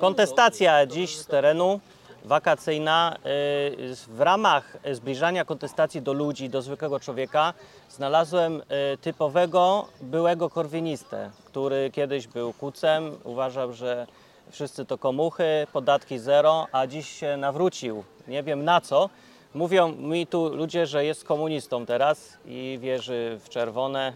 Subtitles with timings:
[0.00, 1.80] Kontestacja dziś z terenu,
[2.24, 3.16] wakacyjna.
[3.26, 7.54] Y, W ramach zbliżania kontestacji do ludzi, do zwykłego człowieka,
[7.90, 8.62] znalazłem
[8.94, 14.06] y, typowego byłego korwinistę, który kiedyś był kucem, uważał, że
[14.50, 18.04] wszyscy to komuchy, podatki zero, a dziś się nawrócił.
[18.28, 19.10] Nie wiem na co.
[19.54, 24.12] Mówią mi tu ludzie, że jest komunistą teraz i wierzy w czerwone.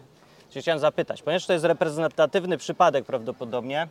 [0.56, 3.88] Chciałem zapytać, ponieważ to jest reprezentatywny przypadek prawdopodobnie,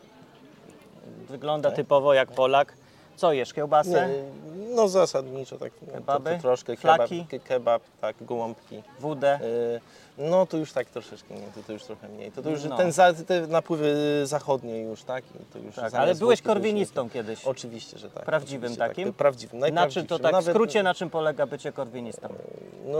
[1.28, 2.74] wygląda typowo jak Polak.
[3.16, 4.08] Co jesz, kiełbasę?
[4.08, 5.72] Nie, no zasadniczo tak.
[5.82, 6.30] No, to, Kebaby?
[6.36, 7.18] to troszkę Flaki?
[7.18, 8.82] kebab, ke- kebab, tak, gołąbki.
[9.00, 9.38] Wódę?
[9.42, 9.80] Y,
[10.18, 12.32] No to już tak troszeczkę mniej, to, to już trochę mniej.
[12.32, 12.76] To, to już No.
[12.76, 13.94] ten za, te napływy
[14.24, 15.24] zachodnie już, tak?
[15.24, 17.44] I to już Tak, ale byłeś to już- korwinistą kiedyś.
[17.44, 18.24] Oczywiście, że tak.
[18.24, 19.06] Prawdziwym oczywiście, takim?
[19.08, 22.28] Tak, prawdziwym, Na czym to tak w skrócie, na czym polega bycie korwinistą?
[22.86, 22.98] No,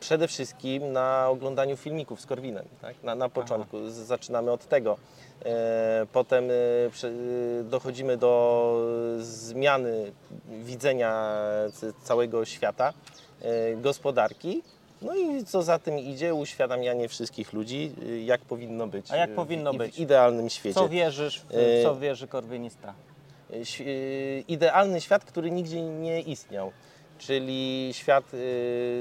[0.00, 2.94] przede wszystkim na oglądaniu filmików z Korwinem, tak?
[3.02, 3.88] na, na początku.
[3.90, 4.96] Z, zaczynamy od tego.
[5.44, 8.74] E, potem e, e, dochodzimy do
[9.18, 10.12] zmiany
[10.48, 11.36] widzenia
[12.02, 12.92] całego świata,
[13.76, 14.62] gospodarki.
[15.02, 17.92] No i co za tym idzie, uświadamianie wszystkich ludzi,
[18.24, 19.10] jak powinno być.
[19.10, 19.94] A jak powinno w, być?
[19.94, 20.74] W idealnym świecie.
[20.74, 22.94] Co wierzysz, w, co wierzy korwinista?
[24.48, 26.72] Idealny świat, który nigdzie nie istniał.
[27.18, 28.24] Czyli świat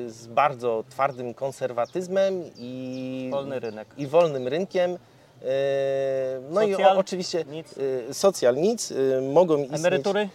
[0.07, 3.87] z bardzo twardym konserwatyzmem i Wolny rynek.
[3.97, 4.97] i wolnym rynkiem.
[5.43, 5.47] Y,
[6.49, 6.97] No i Socjal?
[6.97, 7.77] o, oczywiście Nic?
[7.77, 9.79] y, socjal nic, y, mogą istnieć.
[9.79, 10.29] Emerytury?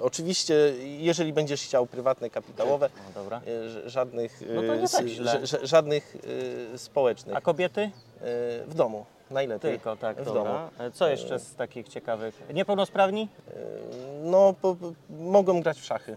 [0.00, 3.22] Oczywiście, jeżeli będziesz chciał prywatne, kapitałowe, No
[3.86, 5.06] żadnych, No tak
[5.62, 6.16] żadnych
[6.76, 7.36] społecznych.
[7.36, 7.90] A kobiety?
[8.66, 9.70] W domu, najlepiej.
[9.72, 10.42] Tylko, tak, w dobra.
[10.44, 10.58] domu.
[10.78, 12.42] E, Co jeszcze z takich ciekawych?
[12.54, 13.28] Niepełnosprawni?
[14.22, 14.76] No, po,
[15.10, 16.16] mogą grać w szachy.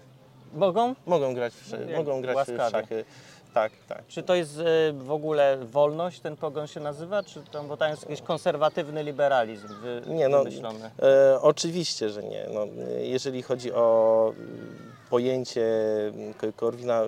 [0.53, 0.95] Mogą?
[1.05, 3.05] Mogą grać w, mogą grać w szachy.
[3.53, 4.07] Tak, tak.
[4.07, 7.23] Czy to jest e, w ogóle wolność, ten pogon się nazywa?
[7.23, 10.91] Czy tam, bo tam jest jakiś konserwatywny liberalizm wy, Nie, no, wymyślony?
[11.01, 12.45] E, oczywiście, że nie.
[12.53, 12.65] No,
[12.99, 15.65] jeżeli chodzi o mm, pojęcie
[16.13, 17.01] mm, Ko- Korwina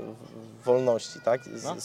[0.65, 1.41] wolności, tak?
[1.63, 1.75] No.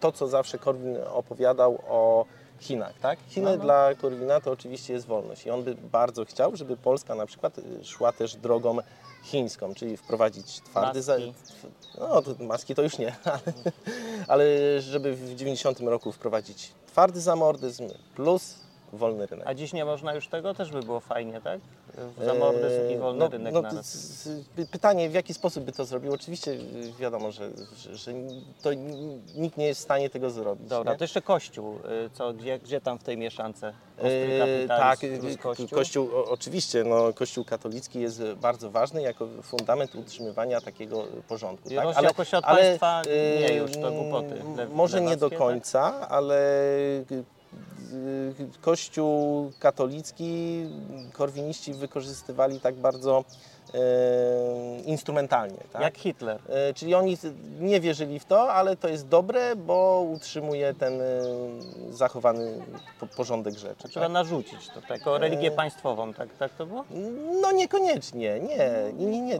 [0.00, 2.24] to, co zawsze Korwin opowiadał o
[2.60, 3.18] Chinach, tak?
[3.28, 3.62] Chiny No, no.
[3.62, 7.58] dla Korwina to oczywiście jest wolność i on by bardzo chciał, żeby Polska na przykład
[7.58, 8.78] y, szła też drogą
[9.22, 11.02] chińską, czyli wprowadzić twardy...
[11.02, 11.34] za- Maski.
[11.98, 13.40] No, to maski to już nie, ale,
[14.28, 14.44] ale
[14.80, 18.54] żeby w 90 roku wprowadzić twardy zamordyzm plus
[18.92, 19.46] wolny rynek.
[19.46, 20.54] A dziś nie można już tego?
[20.54, 21.60] Też by było fajnie, tak?
[22.24, 23.62] Zamordyzm i wolny no, rynek no,
[24.70, 26.12] Pytanie, w jaki sposób by to zrobił?
[26.12, 26.56] Oczywiście
[26.98, 28.12] wiadomo, że, że, że
[28.62, 28.70] to
[29.34, 30.68] nikt nie jest w stanie tego zrobić.
[30.68, 30.98] Dobra, nie?
[30.98, 31.76] to jeszcze Kościół.
[32.06, 33.72] y, Co, gdzie, gdzie tam w tej mieszance?
[33.98, 34.98] E, tak,
[35.42, 35.68] Kościół?
[35.68, 41.70] kościół o, oczywiście, no, Kościół katolicki jest bardzo ważny jako fundament utrzymywania takiego porządku.
[41.70, 41.84] Tak?
[41.84, 43.02] rozdział Kościoła od państwa
[43.40, 45.38] nie już, to głupoty Może nie do tak?
[45.38, 47.24] końca, ale y, y,
[48.60, 50.62] Kościół katolicki
[51.12, 53.24] korwiniści wykorzystywali tak bardzo
[54.86, 55.58] instrumentalnie.
[55.72, 55.82] Tak?
[55.82, 56.38] Jak Hitler.
[56.48, 57.16] E, Czyli oni
[57.60, 61.04] nie wierzyli w to, ale to jest dobre, bo utrzymuje ten e,
[61.90, 62.62] zachowany
[63.00, 63.88] po- porządek rzeczy.
[63.88, 64.12] Trzeba Tak?
[64.12, 66.84] narzucić to, tak, jako religię państwową, tak, tak to było?
[67.42, 68.56] No niekoniecznie, nie,
[68.96, 69.38] nie, nie, nie,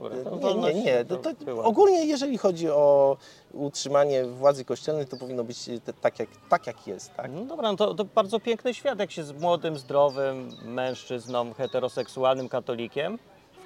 [0.54, 1.04] nie, nie, nie.
[1.04, 1.30] to To,
[1.64, 3.16] ogólnie jeżeli chodzi o
[3.52, 5.70] utrzymanie władzy kościelnej, to powinno być
[6.00, 7.30] tak jak, tak jak jest, tak?
[7.34, 12.48] No dobra, no to, to bardzo piękny świat, jak się z młodym, zdrowym mężczyzną, heteroseksualnym
[12.48, 13.18] katolikiem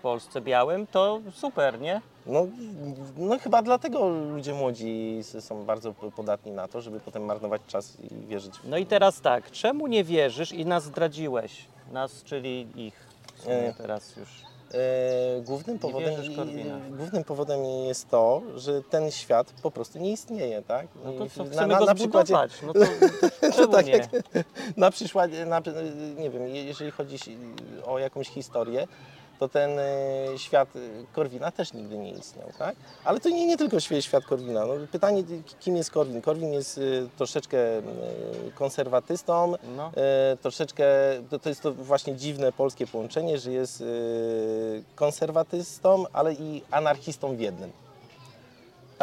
[0.04, 2.00] Polsce białym, to super, nie?
[2.26, 2.46] No,
[3.16, 8.26] no chyba dlatego ludzie młodzi są bardzo podatni na to, żeby potem marnować czas i
[8.26, 11.66] wierzyć w No i teraz tak, czemu nie wierzysz i nas zdradziłeś?
[11.92, 13.06] Nas, czyli ich.
[13.46, 14.28] E, teraz już.
[14.74, 16.14] E, głównym, powodem,
[16.96, 20.86] głównym powodem jest to, że ten świat po prostu nie istnieje, tak?
[21.04, 22.34] No to co, na- chcemy na- go na przykładzie-.
[22.66, 22.80] No to,
[23.40, 23.92] to czemu tak nie?
[23.92, 24.10] jak-
[24.76, 25.62] Na przykładzie, na,
[26.18, 27.16] nie wiem, je- jeżeli chodzi
[27.84, 28.86] o jakąś historię,
[29.38, 29.84] to ten e,
[30.36, 30.78] świat e,
[31.12, 32.76] Korwina też nigdy nie istniał, tak?
[33.04, 34.66] Ale to nie, nie tylko świat Korwina.
[34.66, 35.22] No, pytanie,
[35.60, 36.22] kim jest Korwin?
[36.22, 36.80] Korwin jest e,
[37.16, 37.58] troszeczkę
[38.54, 39.90] konserwatystą, No.
[40.42, 40.84] troszeczkę,
[41.30, 43.84] to, to jest to właśnie dziwne polskie połączenie, że jest
[44.94, 47.72] konserwatystą, ale i anarchistą w jednym.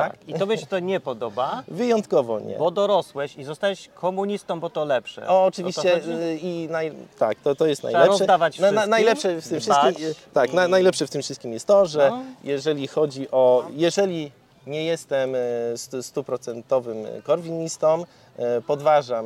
[0.03, 0.17] Tak?
[0.17, 0.29] Tak.
[0.29, 2.57] I tobie się to nie podoba, Wyjątkowo nie.
[2.57, 5.27] bo dorosłeś i zostałeś komunistą, bo to lepsze.
[5.27, 8.07] O, oczywiście to y, i naj, tak, to, to jest najlepsze.
[8.07, 11.67] rozdawać Na, na, najlepsze w tym dbać wszystkim, tak, na, najlepsze w tym wszystkim jest
[11.67, 12.21] to, że No.
[12.43, 14.31] jeżeli chodzi o, jeżeli
[14.67, 15.39] nie jestem y,
[15.75, 19.25] stu- stuprocentowym korwinistą, y, podważam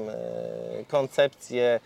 [0.88, 1.80] koncepcję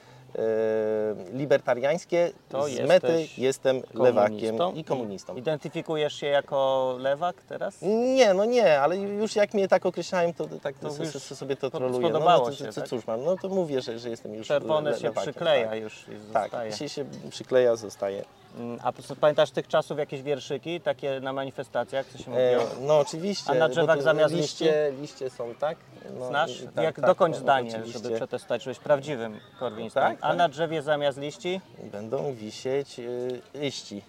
[1.34, 5.36] libertariańskie, To z mety jestem lewakiem i komunistą.
[5.36, 7.78] Identyfikujesz się jako lewak teraz?
[8.16, 11.56] Nie, no nie, ale już jak mnie tak określałem, to tak To to już sobie
[11.56, 12.08] to troluję.
[12.08, 12.88] spodobało no, to, się, to, tak?
[12.90, 16.02] Cóż mam, no to mówię, że, że jestem już Czerwone le- się przykleja Tak, już
[16.08, 16.72] i tak zostaje.
[16.72, 18.24] się, się przykleja, zostaje.
[18.58, 18.92] Mm, A
[19.22, 22.72] pamiętasz tych czasów jakieś wierszyki, takie na manifestacjach, co się E, mówiło?
[22.88, 23.52] no oczywiście.
[23.52, 25.78] A na drzewach zamiast liście, liście są, tak?
[26.20, 26.62] No, Znasz?
[26.76, 28.00] tak, Jak tak, dokończ no, zdanie, oczywiście.
[28.00, 30.00] żeby przetestować, byłeś prawdziwym korwinistą.
[30.02, 30.38] Tak, A tak.
[30.38, 31.62] na drzewie zamiast liści?
[31.92, 34.02] Będą wisieć y, liści.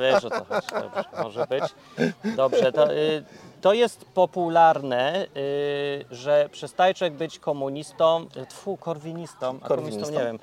[0.00, 1.64] Wiesz o co chodzi, dobrze, może być.
[2.36, 3.24] Dobrze, to, y,
[3.60, 10.10] to jest popularne, y, że przestaje człowiek być komunistą, y, tfu, korwinistą, a Korwinistą.
[10.12, 10.38] nie wiem.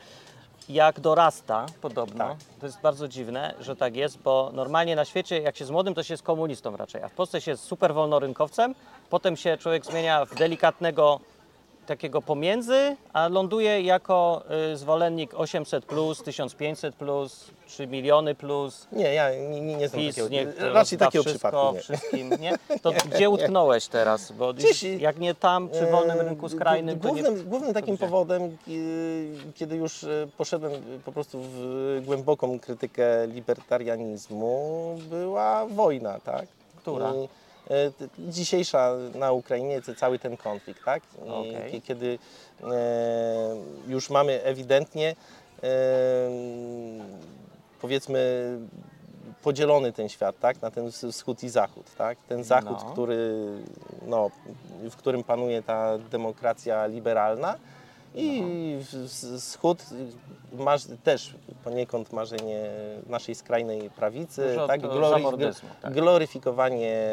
[0.69, 2.38] Jak dorasta, podobno, Tak.
[2.59, 5.94] to jest bardzo dziwne, że tak jest, bo normalnie na świecie, jak się z młodym,
[5.94, 8.75] to się jest komunistą raczej, a w Polsce się jest super wolnorynkowcem,
[9.09, 11.19] potem się człowiek zmienia w delikatnego
[11.85, 14.43] takiego pomiędzy, a ląduje jako
[14.73, 18.35] y, zwolennik 800, plus, 1500, plus, 3 miliony.
[18.35, 21.81] Plus, Nie, ja nie, nie, nie znam PiS, takiego, niech raczej takiego wszystko, przypadku nie.
[21.81, 22.53] wszystkim, nie?
[22.81, 24.31] To gdzie utknąłeś teraz?
[24.31, 27.01] Bo Gdzieś- jak nie tam, przy wolnym rynku E, skrajnym, nie...
[27.01, 28.05] głównym, głównym takim gdzie?
[28.05, 30.71] powodem, y, kiedy już y, poszedłem
[31.05, 36.45] po prostu w głęboką krytykę libertarianizmu, była wojna, tak?
[36.77, 37.13] Która?
[37.13, 37.27] I, y,
[38.19, 41.03] dzisiejsza na Ukrainie, cały ten konflikt, tak?
[41.71, 42.19] Kie- Kiedy
[42.63, 42.67] e,
[43.88, 45.15] już mamy ewidentnie
[45.63, 45.67] e,
[47.81, 48.50] powiedzmy
[49.44, 50.62] podzielony ten świat, tak?
[50.62, 52.17] Na ten wsch- wschód i zachód, tak?
[52.29, 52.91] Ten zachód, No.
[52.91, 53.33] który,
[54.07, 54.31] no,
[54.89, 57.56] w którym panuje ta demokracja liberalna
[58.15, 58.41] i
[58.94, 59.38] No.
[59.39, 59.83] wschód
[60.53, 61.33] masz też
[61.63, 62.63] poniekąd marzenie
[63.07, 64.81] naszej skrajnej prawicy, Dużo tak?
[65.09, 65.94] zamordyzmu, tak.
[65.94, 67.07] Gloryfikowanie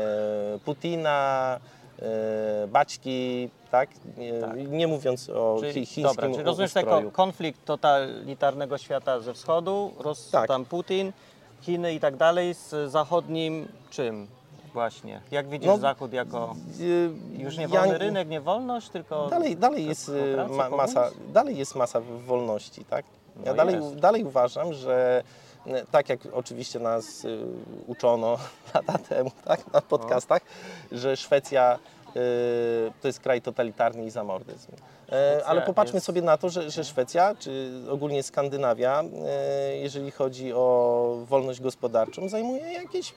[0.65, 1.61] Putina,
[2.03, 3.91] e, baćki, tak?
[4.17, 4.69] Nie, Tak.
[4.71, 6.97] nie mówiąc o Czyli, chińskim dobra, czyli rozumiesz ustroju.
[6.97, 10.49] jako konflikt totalitarnego świata ze wschodu, Ros, Tak.
[10.49, 11.13] tam Putin,
[11.61, 14.27] Chiny i tak dalej, z zachodnim czym
[14.73, 15.21] właśnie?
[15.31, 19.57] Jak widzisz No, Zachód jako Y, już nie ja- wolny rynek, nie wolność, tylko Dalej,
[19.57, 20.11] dalej, jest,
[20.57, 23.05] ma, masa, dalej jest masa wolności, tak?
[23.45, 23.95] Ja No dalej, jest.
[23.97, 25.23] dalej uważam, że
[25.67, 27.39] y, tak jak oczywiście nas y,
[27.87, 28.39] uczono
[28.75, 30.43] lata temu tak, na podcastach,
[30.93, 31.79] że Szwecja
[33.01, 34.73] to jest kraj totalitarny i zamordyzm.
[35.13, 39.05] E, ale popatrzmy jest- sobie na to, że, że Szwecja, czy ogólnie Skandynawia,
[39.81, 43.15] jeżeli chodzi o wolność gospodarczą, zajmuje jakieś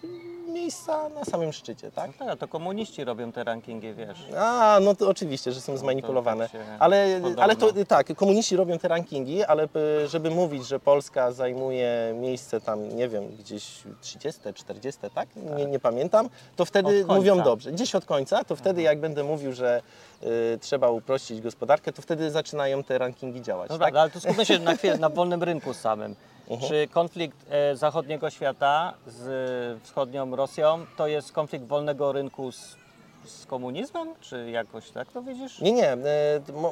[0.55, 2.11] miejsca na samym szczycie, tak?
[2.19, 4.27] No tak, to komuniści robią te rankingi, wiesz.
[4.37, 6.49] A, no to oczywiście, że są zmanipulowane.
[6.49, 7.43] tak ale, podobno.
[7.43, 9.63] ale to tak, komuniści robią te rankingi, ale
[10.03, 15.29] y, żeby mówić, że Polska zajmuje miejsce tam, nie wiem, gdzieś 30, 40, tak?
[15.57, 17.71] Nie, nie pamiętam, to wtedy mówią dobrze.
[17.71, 19.81] Gdzieś od końca, to wtedy jak będę mówił, że
[20.23, 23.69] y, trzeba uprościć gospodarkę, to wtedy zaczynają te rankingi działać.
[23.69, 23.95] Dobra, tak?
[23.95, 26.15] ale to skupmy się na na wolnym rynku samym.
[26.49, 26.69] Mhm.
[26.69, 32.77] Czy konflikt e, zachodniego świata z wschodnią Rosją to jest konflikt wolnego rynku z,
[33.25, 34.07] z komunizmem?
[34.21, 35.61] Czy jakoś tak to widzisz?
[35.61, 35.91] Nie, nie.
[35.91, 35.97] e,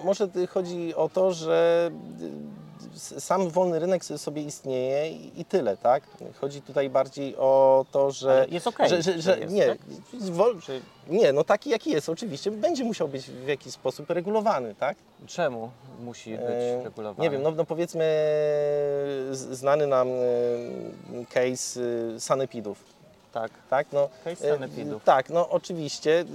[0.03, 1.91] Może chodzi o to, że
[2.95, 6.03] s- sam wolny rynek sobie istnieje i tyle, tak?
[6.41, 8.31] Chodzi tutaj bardziej o to, że.
[8.31, 9.77] Ale jest okej, że, że, że że jest, nie, tak?
[10.31, 14.75] wol, Czy nie, no taki jaki jest, oczywiście, będzie musiał być w jakiś sposób regulowany,
[14.75, 14.97] tak?
[15.27, 15.69] czemu
[16.03, 17.23] musi być E, regulowany?
[17.23, 18.05] Nie wiem, no, no powiedzmy
[19.31, 21.81] znany nam e, case
[22.15, 22.83] e, sanepidów,
[23.33, 23.51] Tak.
[23.69, 23.87] tak?
[23.93, 25.03] No, e, sanepidów.
[25.03, 26.25] Tak, no oczywiście.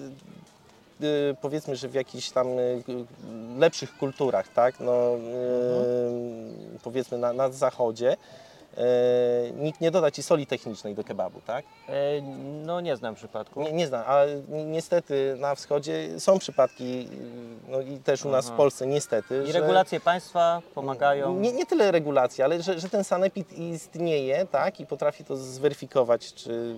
[1.03, 2.83] y, Powiedzmy, że w jakichś tam y,
[3.59, 4.81] lepszych kulturach, tak?
[4.81, 8.17] No, y, powiedzmy na, na zachodzie,
[9.57, 11.65] nikt nie doda ci soli technicznej do kebabu, tak?
[11.89, 11.93] E,
[12.67, 13.63] no nie znam przypadku.
[13.63, 17.09] Nie, nie znam, ale ni- niestety na wschodzie są przypadki,
[17.69, 18.55] no i też u nas Aha.
[18.55, 21.35] w Polsce niestety, I że regulacje państwa pomagają.
[21.35, 26.35] nie, nie tyle regulacja, ale że, że ten sanepid istnieje, tak, i potrafi to zweryfikować,
[26.35, 26.75] czy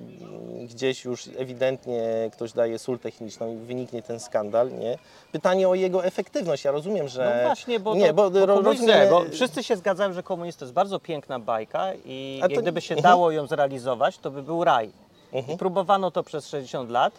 [0.68, 4.99] gdzieś już ewidentnie ktoś daje sól techniczną i wyniknie ten skandal, nie?
[5.32, 6.64] Pytanie o jego efektywność.
[6.64, 8.62] Ja rozumiem, że No właśnie, bo, nie, to, bo, bo,
[9.11, 12.94] bo wszyscy się zgadzają, że komunizm to jest bardzo piękna bajka i to- gdyby się
[12.94, 13.12] Mhm.
[13.12, 14.90] dało ją zrealizować, to by był raj.
[15.32, 15.54] Mhm.
[15.54, 17.12] I próbowano to przez 60 lat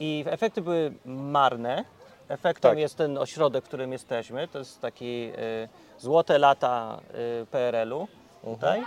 [0.00, 1.84] i efekty były marne.
[2.28, 2.78] Efektem Tak.
[2.78, 4.48] jest ten ośrodek, w którym jesteśmy.
[4.48, 5.30] To jest taki
[5.64, 7.00] y, złote lata
[7.42, 8.00] y, PRL-u
[8.44, 8.54] Mhm.
[8.54, 8.82] tutaj.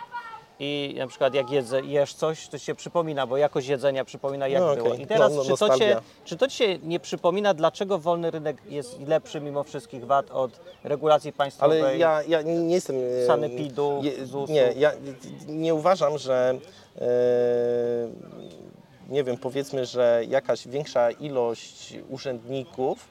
[0.63, 4.62] I na przykład jak jedzę, jesz coś, to się przypomina, bo jakość jedzenia przypomina jak
[4.62, 4.94] No było.
[4.94, 8.32] I teraz No, no, czy, to cię, czy to Ci się nie przypomina, dlaczego wolny
[8.32, 11.82] rynek jest lepszy mimo wszystkich wad od regulacji państwowej?
[11.82, 12.96] Ale ja, ja nie nie jestem.
[13.24, 14.53] e, Sanepidu, je- ZUS-u.
[14.53, 14.91] Nie, ja
[15.48, 16.56] nie uważam, że.
[16.98, 17.08] E,
[19.10, 23.08] nie wiem, powiedzmy, że jakaś większa ilość urzędników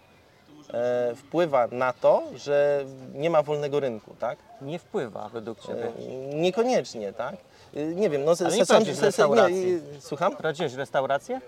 [0.74, 2.84] e, wpływa na to, że
[3.14, 4.38] nie ma wolnego rynku, tak?
[4.62, 5.84] Nie wpływa według Ciebie.
[5.86, 7.36] E, Niekoniecznie, tak?
[7.74, 9.80] E, Nie wiem, no Ale nie sam- restauracji.
[9.94, 10.32] nie, Słucham?
[10.36, 11.40] Prowadziłeś restaurację?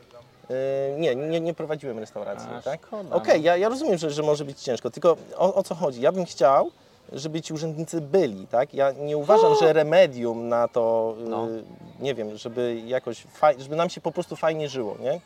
[0.51, 2.89] E, Nie, nie, nie prowadziłem restauracji, A, tak?
[3.11, 3.45] Okej, no.
[3.47, 6.01] ja, ja rozumiem, że, że może być ciężko, tylko o, o co chodzi?
[6.01, 6.71] Ja bym chciał,
[7.13, 8.75] żeby ci urzędnicy byli, tak?
[8.75, 11.47] Ja nie uważam, że remedium na to, y, No.
[12.01, 13.25] nie wiem, żeby jakoś,
[13.59, 15.21] żeby nam się po prostu fajnie żyło, nie?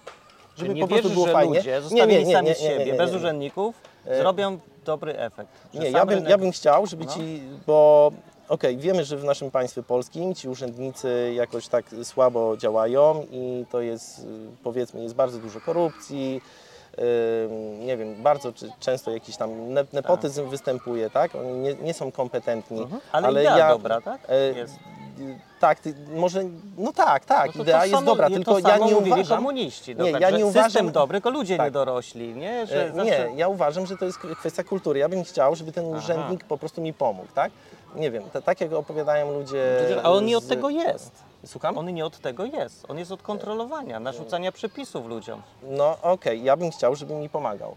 [0.57, 1.57] Czy nie wierzysz, że fajnie.
[1.59, 3.75] ludzie zostawieni sami z siebie, bez urzędników,
[4.07, 5.49] E, zrobią dobry efekt?
[5.75, 7.13] Nie, ja bym, rynek- ja bym chciał, żeby No.
[7.15, 8.13] ci, bo
[8.49, 13.81] okej, wiemy, że w naszym państwie polskim ci urzędnicy jakoś tak słabo działają i to
[13.81, 14.27] jest,
[14.65, 16.41] powiedzmy, jest bardzo dużo korupcji,
[17.87, 21.35] nie wiem, bardzo często jakiś tam ne- nepotyzm występuje, tak?
[21.35, 22.83] Oni nie, nie są kompetentni.
[22.83, 23.01] Mhm.
[23.13, 24.21] Ale, idea dobra, tak?
[24.29, 24.75] e, Jest.
[25.61, 26.43] Tak, ty, może,
[26.79, 29.39] no tak, tak, No idea jest dobra, tylko ja nie uważam...
[29.39, 29.97] komuniści.
[29.97, 31.67] No Nie, tak, ja nie System uważam- dobry, tylko ludzie Tak.
[31.67, 32.67] nie dorośli, nie?
[32.67, 33.05] Że E, zawsze...
[33.31, 34.99] Nie, ja uważam, że to jest kwestia kultury.
[35.01, 35.99] Ja bym chciał, żeby ten Aha.
[35.99, 37.53] urzędnik po prostu mi pomógł, tak?
[37.95, 39.63] Nie wiem, to, tak jak opowiadają ludzie.
[40.03, 41.11] A on nie od z- tego jest.
[41.47, 41.79] Słucham?
[41.79, 42.85] On nie od tego jest.
[42.91, 45.43] On jest od kontrolowania, narzucania przepisów ludziom.
[45.63, 47.77] No okej, ja bym chciał, żeby mi pomagał.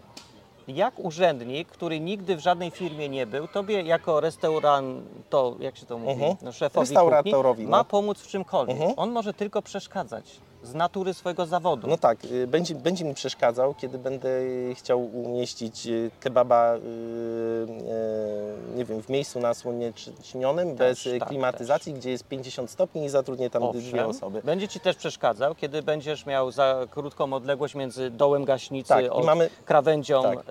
[0.68, 5.86] Jak urzędnik, który nigdy w żadnej firmie nie był, tobie jako restaurant, to jak się
[5.86, 6.36] to mówi, Mhm.
[6.42, 7.84] no, szefowi kuchni, ma no.
[7.84, 8.76] pomóc w czymkolwiek.
[8.76, 8.94] Mhm.
[8.96, 10.24] On może tylko przeszkadzać
[10.62, 11.86] z natury swojego zawodu.
[11.86, 14.28] No tak, y, będzie, będzie mi przeszkadzał, kiedy będę
[14.74, 21.94] chciał umieścić y, kebaba, y, y, nie wiem, w miejscu nasłonecznionym, bez y, tak, klimatyzacji,
[21.94, 24.42] gdzie jest 50 stopni i zatrudnię tam dwie Owszem, osoby.
[24.44, 29.08] Będzie ci też przeszkadzał, kiedy będziesz miał za krótką odległość między dołem gaśnicy, Tak, i
[29.08, 30.44] od mamy- krawędzią tak.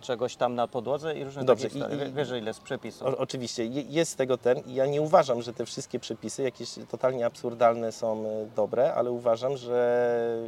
[0.00, 2.10] czegoś tam na podłodze i różne Dobrze, takie historie.
[2.10, 3.02] Wiesz, ile z przepisów.
[3.08, 6.70] O, oczywiście, je- jest tego ten i ja nie uważam, że te wszystkie przepisy jakieś
[6.90, 8.24] totalnie absurdalne są
[8.56, 10.38] dobre, ale uważam, że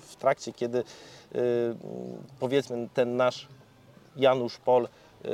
[0.00, 0.84] w trakcie, kiedy y,
[2.40, 3.48] powiedzmy ten nasz
[4.16, 5.28] Janusz Pol y,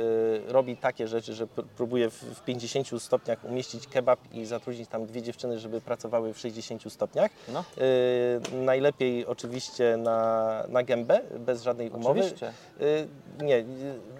[0.47, 5.05] robi takie rzeczy, że pr- próbuje w, w 50 stopniach umieścić kebab i zatrudnić tam
[5.05, 7.31] dwie dziewczyny, żeby pracowały w 60 stopniach.
[7.47, 7.63] No,
[8.51, 12.19] Y, najlepiej oczywiście na, na gębę, bez żadnej umowy.
[12.19, 12.53] oczywiście.
[13.41, 13.65] Nie,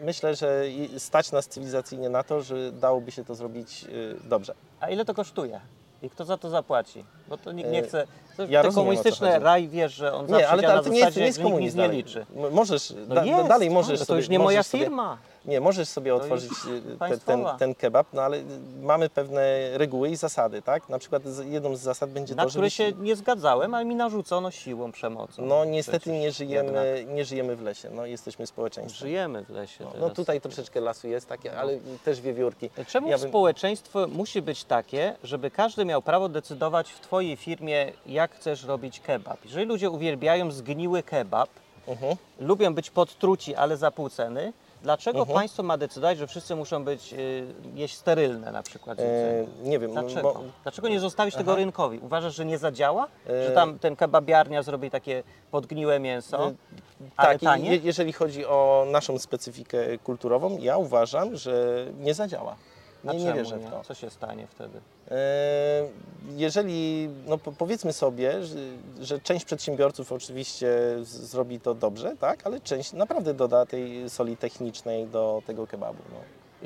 [0.03, 0.63] myślę, że
[0.97, 3.85] stać nas cywilizacyjnie na to, że dałoby się to zrobić
[4.23, 4.53] dobrze.
[4.79, 5.59] A ile to kosztuje?
[6.01, 7.05] I kto za to zapłaci?
[7.27, 8.07] Bo to nikt nie E, chce.
[8.37, 10.95] To, ja te komunistyczne raj wiesz, że on Nie, zawsze ale, ale na to nie
[10.99, 12.25] jest, zasadzie, nie jest nikt nic komunizm nie liczy.
[12.51, 15.17] Możesz, No da, jest, dalej możesz ale to sobie, już nie możesz moja sobie, firma.
[15.45, 17.57] Nie, możesz sobie To otworzyć y, te, ten, państwowa.
[17.57, 18.43] ten kebab, no ale y,
[18.81, 19.41] mamy pewne
[19.77, 20.89] reguły i zasady, tak?
[20.89, 22.73] Na przykład jedną z zasad będzie Na to, które żebyś...
[22.73, 25.45] się nie zgadzałem, ale mi narzucono siłą, przemocą.
[25.45, 26.33] No niestety nie jednak.
[26.35, 28.97] żyjemy, nie żyjemy w lesie, no jesteśmy społeczeństwem.
[29.07, 29.83] Żyjemy w lesie.
[29.83, 30.13] No teraz.
[30.13, 32.69] tutaj troszeczkę lasu jest takie, ale też wiewiórki.
[32.87, 37.91] Czemu Ja bym- społeczeństwo musi być takie, żeby każdy miał prawo decydować w Twojej firmie,
[38.05, 39.45] jak chcesz robić kebab?
[39.45, 41.49] Jeżeli ludzie uwielbiają zgniły kebab,
[41.87, 42.15] Mhm.
[42.39, 44.53] lubią być podtruci, ale za pół ceny,
[44.83, 45.35] dlaczego Mhm.
[45.35, 47.45] państwo ma decydować, że wszyscy muszą być y,
[47.75, 48.99] jeść sterylne na przykład?
[48.99, 49.47] E, jedzenie?
[49.69, 50.33] nie wiem, Dlaczego?
[50.33, 51.99] bo, Dlaczego nie zostawić tego rynkowi?
[51.99, 53.07] Uważasz, że nie zadziała?
[53.29, 56.53] E, Że tam ten kebabiarnia zrobi takie podgniłe mięso, E,
[57.17, 57.69] ale tak, i tanie?
[57.71, 62.55] je, jeżeli chodzi o naszą specyfikę kulturową, ja uważam, że nie zadziała.
[63.07, 63.83] A Nie, nie wierzę w to.
[63.83, 64.79] Co się stanie wtedy?
[65.11, 65.15] E,
[66.37, 68.55] Jeżeli, no po- powiedzmy sobie, że,
[69.01, 70.69] że część przedsiębiorców oczywiście
[71.03, 75.99] zrobi to dobrze, tak, ale część naprawdę doda tej soli technicznej do tego kebabu.
[76.11, 76.17] No,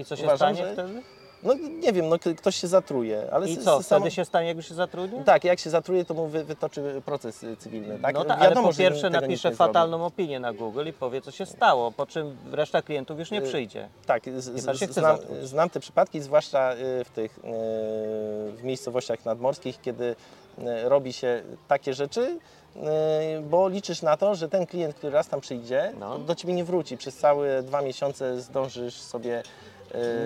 [0.02, 1.02] I co się Uważam, stanie wtedy?
[1.46, 4.48] No nie wiem, no ktoś się zatruje, ale I co, s- samo- wtedy się stanie,
[4.48, 5.24] jakby się zatrudnił?
[5.24, 8.16] Tak, jak się zatruje, to mu wy, wytoczy proces y, cywilny, tak?
[8.16, 9.56] No tak, ale po pierwsze napisze nie zrobi.
[9.58, 13.40] fatalną opinię na Google i powie, co się stało, po czym reszta klientów już nie
[13.40, 13.90] Y, przyjdzie.
[14.06, 17.40] Tak, z, z, znam, znam te przypadki, zwłaszcza y, w tych
[18.56, 20.16] w miejscowościach nadmorskich, kiedy
[20.84, 22.40] robi się takie rzeczy,
[23.50, 26.20] bo liczysz na to, że ten klient, który raz tam przyjdzie, No.
[26.20, 26.98] do ciebie nie wróci.
[26.98, 29.44] Przez całe dwa miesiące zdążysz sobie.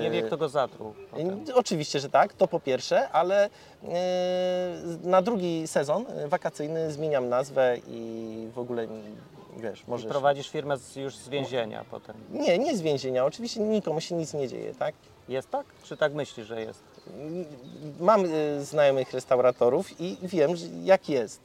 [0.01, 0.93] Nie wie, kto go zatruł.
[1.11, 1.45] potem.
[1.55, 3.49] Oczywiście, że tak, to po pierwsze, ale y,
[5.03, 8.87] na drugi sezon y, wakacyjny zmieniam nazwę i w ogóle
[9.57, 10.07] wiesz, I możesz.
[10.11, 12.15] prowadzisz firmę z, już z więzienia potem.
[12.31, 13.25] Nie, nie z więzienia.
[13.25, 14.95] Oczywiście nikomu się nic nie dzieje, tak?
[15.29, 15.65] Jest tak?
[15.83, 16.83] Czy tak myślisz, że jest?
[17.99, 18.23] Mam
[18.59, 21.41] znajomych restauratorów i wiem, że jak jest.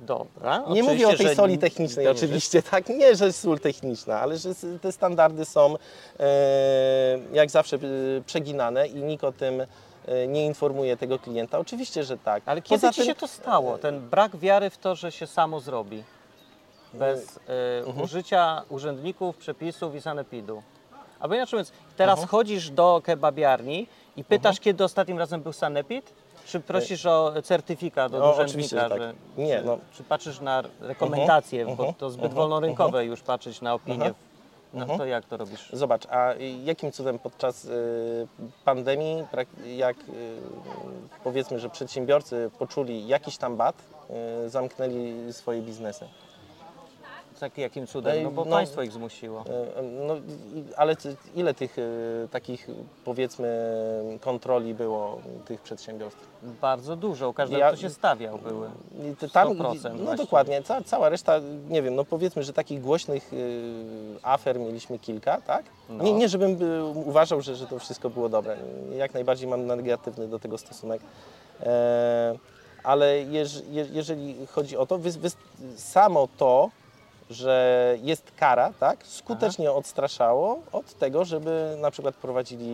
[0.00, 0.64] Dobra.
[0.70, 2.88] Nie mówię o tej soli technicznej oczywiście, tak?
[2.88, 4.50] Nie, że sól techniczna, ale że
[4.82, 5.74] te standardy są
[6.20, 6.26] e,
[7.32, 7.80] jak zawsze e,
[8.26, 9.60] przeginane i nikt o tym
[10.06, 11.58] e, nie informuje tego klienta.
[11.58, 12.42] Oczywiście, że tak.
[12.46, 13.78] Ale kiedy Poza ci tym- się to stało?
[13.78, 16.02] Ten brak wiary w to, że się samo zrobi?
[16.94, 18.04] Bez e, Mhm.
[18.04, 20.62] użycia urzędników, przepisów i sanepidu.
[21.20, 22.28] Albo inaczej mówiąc, teraz Mhm.
[22.28, 23.86] chodzisz do kebabiarni
[24.16, 26.12] i pytasz, kiedy ostatnim razem był sanepid?
[26.46, 28.50] Czy prosisz o certyfikat od O, urzędnika?
[28.50, 29.00] oczywiście, że tak.
[29.36, 29.78] Nie, czy, no.
[29.92, 34.14] czy patrzysz na rekomendacje, bo mhm, to zbyt mhm, wolnorynkowe już patrzeć na opinię
[34.76, 35.68] No to jak to robisz?
[35.72, 36.34] Zobacz, a
[36.64, 38.26] jakim cudem podczas y,
[38.64, 39.24] pandemii,
[39.76, 40.02] jak y,
[41.24, 43.76] powiedzmy, że przedsiębiorcy poczuli jakiś tam bat,
[44.46, 46.04] y, zamknęli swoje biznesy?
[47.40, 48.22] Tak, jakim cudem?
[48.22, 49.40] No bo no- państwo ich zmusiło.
[49.40, 50.14] Y, No,
[50.76, 50.96] ale
[51.34, 52.66] ile tych y, takich
[53.04, 53.48] powiedzmy
[54.20, 56.26] kontroli było tych przedsiębiorstw?
[56.60, 58.68] Bardzo dużo, u każdego, Ja- kto się stawiał, były.
[59.12, 59.64] I ty Tam, 100% no
[60.04, 60.16] właściwie.
[60.16, 63.74] dokładnie, ca, cała reszta, nie wiem, no powiedzmy, że takich głośnych y,
[64.22, 65.64] afer mieliśmy kilka, tak?
[65.88, 66.04] No.
[66.04, 66.58] Nie, nie żebym
[66.94, 68.56] uważał, że, że to wszystko było dobre.
[68.96, 71.00] Jak najbardziej mam negatywny do tego stosunek.
[71.62, 72.38] E,
[72.84, 75.28] ale jeż, je, jeżeli chodzi o to, wy, wy,
[75.76, 76.70] samo to,
[77.30, 82.64] że jest kara, tak, skutecznie odstraszało od tego, żeby na przykład prowadzili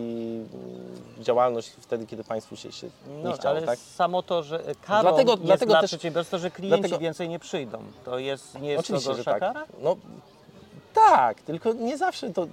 [0.53, 3.79] mm, działalność wtedy, kiedy państwu się, się nie No, chciało, ale tak?
[3.79, 7.39] samo to, że karą Dlatego- jest dlatego dla też- przedsiębiorstwa, że klienci dlatego- więcej nie
[7.39, 7.79] przyjdą.
[8.05, 9.39] To jest, nie jest Oczywiście, to gorsza tak.
[9.39, 9.65] kara?
[9.81, 9.95] No,
[10.93, 12.43] tak, tylko nie zawsze to.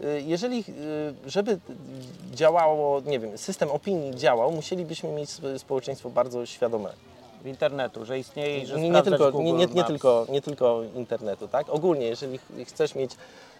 [0.00, 1.58] y, Jeżeli, y, żeby
[2.32, 6.92] działało, nie wiem, system opinii działał, musielibyśmy mieć sp- społeczeństwo bardzo świadome.
[7.44, 10.80] Internetu, że istnieje i że Nie, nie, tylko, Google nie, nie, nie, tylko, nie tylko
[10.94, 11.66] internetu, tak?
[11.70, 13.10] Ogólnie, jeżeli ch- chcesz mieć,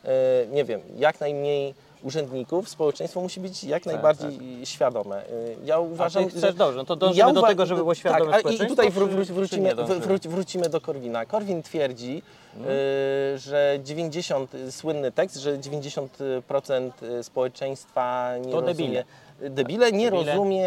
[0.05, 0.09] e,
[0.53, 5.17] nie wiem, jak najmniej urzędników, społeczeństwo musi być jak najbardziej świadome.
[5.17, 5.25] E,
[5.65, 8.35] Ja uważam, chcesz że- dobrze, no to dążymy do uwa- tego, żeby było świadome tak,
[8.35, 10.01] a I społeczeństwo, tutaj wró- wró- wrócimy, nie wr- dążymy?
[10.01, 11.27] wróci, wrócimy do Korwina.
[11.27, 12.23] Korwin twierdzi,
[12.57, 12.71] Mhm.
[12.77, 18.75] y, że 90, słynny tekst, że 90% społeczeństwa nie To rozumie...
[18.75, 19.05] debile.
[19.51, 20.65] Debile nie Debile rozumie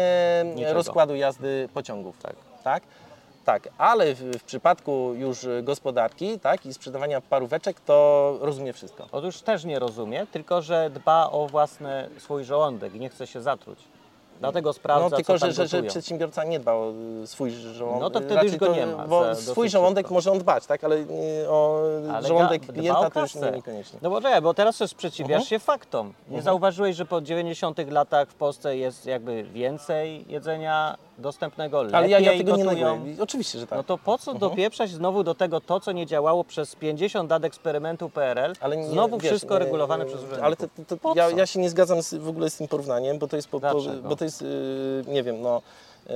[0.54, 0.74] niczego.
[0.74, 2.16] rozkładu jazdy pociągów.
[2.22, 2.34] Tak.
[2.64, 2.82] tak?
[3.48, 9.06] Tak, ale w, w przypadku już gospodarki tak, i sprzedawania paróweczek to rozumie wszystko.
[9.12, 13.40] Otóż też nie rozumie, tylko że dba o własny swój żołądek i nie chce się
[13.40, 13.78] zatruć.
[14.40, 18.00] Dlatego sprawdza, No tylko, że, że, że przedsiębiorca nie dba o y, swój żołądek.
[18.02, 20.14] No to wtedy Raczej już go to, nie ma Bo swój żołądek szybko.
[20.14, 21.06] może on dbać, tak, ale y,
[21.50, 21.80] o
[22.14, 23.98] Ale żołądek ga- klienta to już nie, niekoniecznie.
[24.02, 25.46] No bo czekaj, bo teraz też sprzeciwiasz Mhm.
[25.46, 26.12] się faktom.
[26.28, 32.08] Nie zauważyłeś, że po 90 latach w Polsce jest jakby więcej jedzenia dostępnego, lepiej Ale
[32.08, 32.94] ja, ja tego nie gotują.
[32.94, 33.16] neguję.
[33.20, 33.76] Oczywiście, że tak.
[33.76, 37.44] No to po co dopieprzać znowu do tego to, co nie działało przez 50 lat
[37.44, 38.52] eksperymentu PRL?
[38.60, 40.44] Ale nie, znowu wiesz, wszystko nie, regulowane przez urzędników.
[40.44, 41.36] Ale to, to, to Po ja, co?
[41.36, 43.80] ja się nie zgadzam z, w ogóle z tym porównaniem, bo to jest, po, po,
[43.80, 44.08] Dlaczego?
[44.08, 45.62] bo to jest y, nie wiem, no...
[46.10, 46.12] y,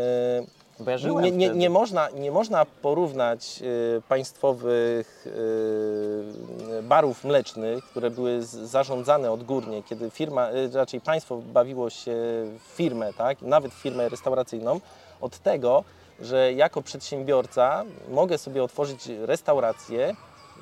[0.80, 3.62] Bo ja żyłem nie, nie, nie, można, nie można porównać
[3.98, 11.90] y, państwowych y, barów mlecznych, które były zarządzane odgórnie, kiedy firma, y, raczej państwo bawiło
[11.90, 12.12] się
[12.58, 14.80] w firmę, tak, nawet firmę restauracyjną,
[15.20, 15.84] od tego,
[16.20, 20.14] że jako przedsiębiorca mogę sobie otworzyć restaurację,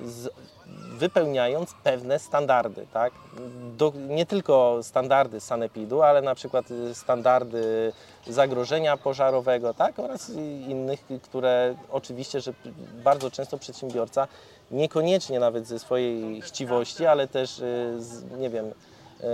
[0.04, 0.28] z,
[0.98, 3.12] wypełniając pewne standardy, tak?
[3.76, 7.92] Do, nie tylko standardy sanepidu, ale na przykład y, standardy
[8.26, 9.98] zagrożenia pożarowego, tak?
[9.98, 10.28] Oraz
[10.68, 12.52] innych, które oczywiście, że
[13.04, 14.28] bardzo często przedsiębiorca
[14.70, 18.66] niekoniecznie nawet ze swojej chciwości, ale też y, z, nie wiem,
[19.20, 19.24] y,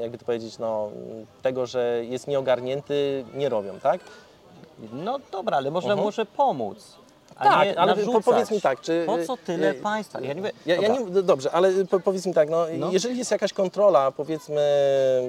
[0.00, 0.90] jakby to powiedzieć, no,
[1.42, 4.00] tego, że jest nieogarnięty, nie robią, tak?
[4.92, 6.04] No dobra, ale można Mhm.
[6.04, 6.96] może pomóc.
[7.38, 9.02] Tak, nie ale po- powiedz mi tak, czy...
[9.06, 10.20] Po co tyle y, państwa?
[10.20, 10.42] Ja nie.
[10.66, 12.90] Ja, ja nie, dobrze, ale po, powiedz mi tak, no, No.
[12.92, 14.60] jeżeli jest jakaś kontrola, powiedzmy,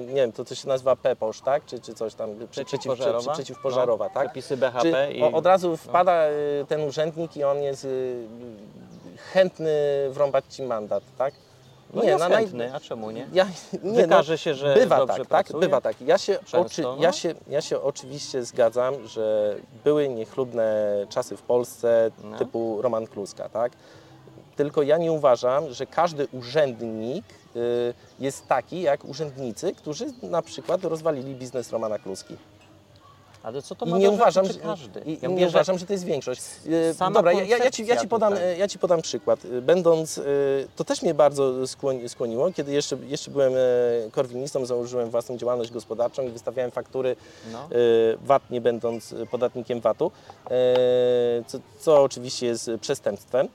[0.08, 1.64] nie wiem, to co się nazywa PEPOSZ, tak?
[1.66, 3.30] Czy, czy coś tam, przy- przeciw, Przeciwpożarowa?
[3.32, 4.24] czy, przeciwpożarowa, no, tak?
[4.26, 5.22] Przepisy BHP Czy i...
[5.22, 8.16] od razu wpada y, ten urzędnik i on jest y,
[9.32, 9.70] chętny
[10.10, 11.34] wrąbać ci mandat, tak?
[11.94, 13.26] No nie, na naj- a czemu nie?
[13.32, 13.46] Ja,
[13.82, 16.00] nie Wykaże się, że bywa tak, tak, bywa tak.
[16.00, 16.96] Ja się, Często, oczy, no.
[17.00, 22.38] ja, się, ja się oczywiście zgadzam, że były niechlubne czasy w Polsce No.
[22.38, 23.72] typu Roman Kluska, tak?
[24.56, 27.24] Tylko ja nie uważam, że każdy urzędnik
[27.56, 32.36] y, jest taki jak urzędnicy, którzy na przykład rozwalili biznes Romana Kluski.
[33.42, 35.00] Ale co to I ma nie do uważam, że, każdy?
[35.00, 36.40] i, Ja i mówię, nie że uważam, że to jest większość.
[36.90, 38.58] Y, sama Dobra, ja, ja, ci, ja, ci podam, tutaj.
[38.58, 39.44] ja Ci podam przykład.
[39.44, 43.52] Y, Będąc, y, to też mnie bardzo skłoni- skłoniło, kiedy jeszcze, jeszcze byłem
[44.12, 47.16] korwinistą, założyłem własną działalność gospodarczą i wystawiałem faktury
[47.52, 47.68] No.
[48.22, 50.10] VAT, nie będąc podatnikiem VAT-u,
[51.46, 53.48] co, co oczywiście jest przestępstwem.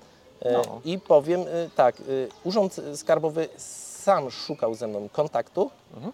[0.54, 0.82] No.
[0.86, 1.42] I powiem
[1.76, 1.96] tak,
[2.44, 6.14] Urząd Skarbowy sam szukał ze mną kontaktu, Mhm.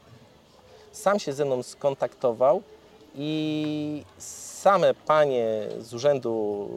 [0.91, 2.61] sam się ze mną skontaktował
[3.21, 5.45] i same panie
[5.79, 6.67] z Urzędu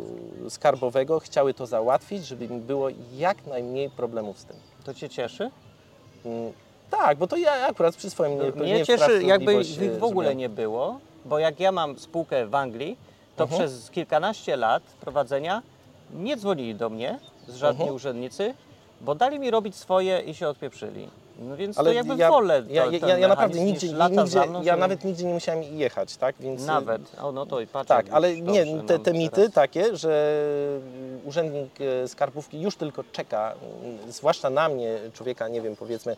[0.48, 4.56] Skarbowego chciały to załatwić, żeby mi było jak najmniej problemów z tym.
[4.84, 5.50] To Cię cieszy?
[6.24, 6.52] Mm,
[6.90, 10.08] Tak, bo to ja akurat przy swoim nie, Mnie cieszy, jakby ich e, w ogóle
[10.28, 10.38] zrobiłem.
[10.38, 12.96] nie było, bo jak ja mam spółkę w Anglii,
[13.36, 13.60] to Mhm.
[13.60, 15.62] przez kilkanaście lat prowadzenia
[16.14, 17.96] nie dzwonili do mnie z żadni Mhm.
[17.96, 18.54] urzędnicy,
[19.00, 21.08] bo dali mi robić swoje i się odpieprzyli.
[21.38, 24.46] No więc Ale to jakby ja, wolę ja, to, ja, ja, ja naprawdę nigdzie, nigdzie
[24.46, 26.36] mną, ja nawet nigdzie nie musiałem jechać, tak?
[26.40, 27.88] Więc Nawet, o no to i patrz.
[27.88, 29.52] Tak, ale nie, te, te mity teraz.
[29.52, 30.42] takie, że
[31.24, 36.16] urzędnik e, skarbówki już tylko czeka, m, zwłaszcza na mnie, człowieka, nie wiem, powiedzmy,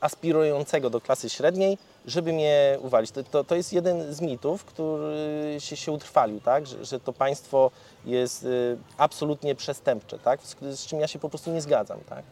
[0.00, 3.10] aspirującego do klasy średniej, żeby mnie uwalić.
[3.10, 6.66] To, to, to jest jeden z mitów, który się, się utrwalił, tak?
[6.66, 7.70] że, że to państwo
[8.04, 10.40] jest y, absolutnie przestępcze, tak?
[10.42, 11.98] z, z czym ja się po prostu nie zgadzam.
[12.08, 12.24] Tak?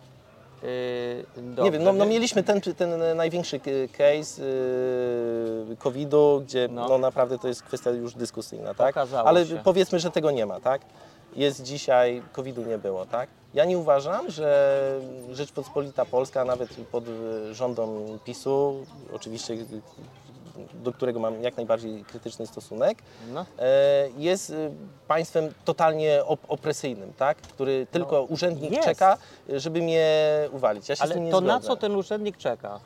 [0.66, 3.60] Yy, nie wiem, no, no mieliśmy ten, ten największy
[3.98, 4.42] case
[5.68, 6.88] yy, COVID-u, gdzie No.
[6.88, 6.98] no.
[6.98, 8.90] naprawdę to jest kwestia już dyskusyjna, tak?
[8.96, 9.60] Okazało Ale się.
[9.64, 10.80] powiedzmy, że tego nie ma, tak?
[11.36, 13.28] Jest dzisiaj, COVID-u nie było, tak?
[13.54, 15.00] Ja nie uważam, że
[15.32, 17.04] Rzeczpospolita Polska, nawet pod
[17.52, 18.74] rządom PiSu,
[19.14, 19.56] oczywiście
[20.74, 22.98] do którego mam jak najbardziej krytyczny stosunek,
[23.32, 23.46] No.
[23.58, 24.70] e, jest y,
[25.08, 27.36] państwem totalnie op- opresyjnym, tak?
[27.38, 28.84] który tylko urzędnik jest.
[28.84, 30.06] czeka, żeby mnie
[30.52, 30.88] uwalić.
[30.88, 31.66] Ja się z tym Ale nie to na zgodzę.
[31.68, 32.80] co ten urzędnik czeka?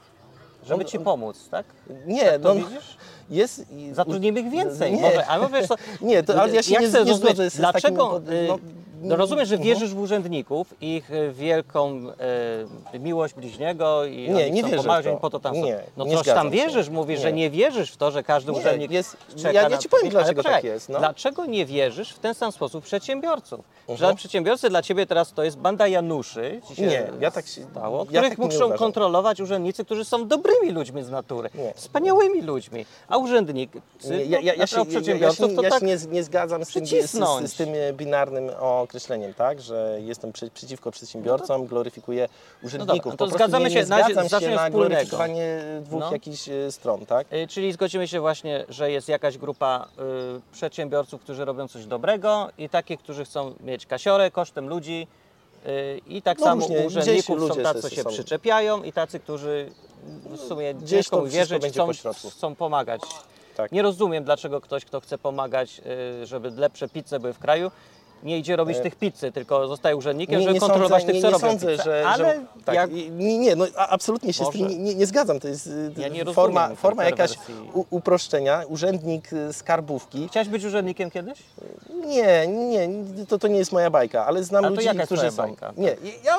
[0.67, 1.67] Żeby ci pomóc, tak?
[2.07, 2.97] Nie, To no, widzisz?
[3.31, 3.65] jest...
[3.93, 4.93] Zatrudnimy ich więcej.
[4.93, 5.03] Nie.
[5.03, 7.55] Może, ale wiesz co, Nie, to, ale ja się jak nie, chcę nie zgodzę z,
[7.55, 8.33] z Dlaczego, takim...
[8.33, 8.59] y, no,
[9.01, 9.69] no rozumiem, że mhm.
[9.75, 12.03] wierzysz w urzędników, ich y, wielką
[12.95, 15.11] y, miłość bliźniego i Nie, oni nie chcą wierzę w pomagać, to.
[15.11, 15.65] oni po to tam są.
[15.65, 16.59] Nie, No nie coś zgadzam tam się.
[16.65, 17.51] wierzysz, mówisz, że Nie.
[17.51, 20.43] wierzysz w to, że każdy urzędnik jest- czeka ja- ja na ci powiem, Ale dlaczego
[20.43, 20.99] tak jest, no.
[20.99, 23.61] Dlaczego nie wierzysz w ten sam sposób przedsiębiorców?
[23.89, 24.17] Że Mhm.
[24.17, 27.99] przedsiębiorcy dla ciebie teraz to jest banda Januszy, ci się Nie, ja tak się- stało,
[27.99, 28.79] ja których tak nie muszą uważam.
[28.79, 31.73] kontrolować urzędnicy, którzy są dobrymi ludźmi z natury, Nie.
[31.77, 35.83] wspaniałymi ludźmi, a urzędnicy, Nie, ja, ja, ja, się, ja, ja, się, przedsiębiorców, to tak
[35.83, 37.51] nie, nie zgadzam z tym, z, przycisnąć.
[37.51, 38.51] z tym binarnym
[38.95, 42.29] określeniem, tak, że jestem przy, przeciwko przedsiębiorcom, gloryfikuję
[42.63, 43.13] urzędników.
[43.13, 46.13] No dobra, to zgadzamy się na- zgadzam się na gloryfikowanie dwóch No.
[46.13, 47.33] jakichś e, stron, tak?
[47.33, 49.89] Y, Czyli zgodzimy się właśnie, że jest jakaś grupa
[50.39, 55.07] y, przedsiębiorców, którzy robią coś dobrego i takich, którzy chcą mieć kasiorę kosztem ludzi
[56.07, 58.11] i tak No samo różnie, u urzędników gdzieś są tacy, co się są.
[58.11, 59.71] przyczepiają i tacy, którzy
[60.37, 61.89] w sumie Gdzieś ciężko to wierzyć, chcą,
[62.31, 63.01] chcą pomagać.
[63.57, 63.73] Tak.
[63.73, 65.81] Nie rozumiem, dlaczego ktoś, kto chce pomagać,
[66.25, 67.71] żeby lepsze pizze były w kraju,
[68.23, 71.33] nie idzie robić tych pizzy, tylko zostaje urzędnikiem, żeby kontrolować sądzę, tych, nie, co nie
[71.33, 74.75] robią sądzę, że, Ale że tak, jak nie, nie, no absolutnie się z tym Może.
[74.75, 75.41] nie, nie, nie zgadzam.
[75.41, 77.35] To jest y, Ja nie forma, forma jakaś
[77.75, 78.63] u, uproszczenia.
[78.69, 80.29] Urzędnik y, skarbówki.
[80.29, 81.39] Chciałeś być urzędnikiem kiedyś?
[82.07, 82.89] Nie, nie,
[83.29, 85.37] to, to nie jest moja bajka, ale znam ludzi, którzy są.
[85.37, 85.73] bajka?
[85.77, 86.37] Nie, ja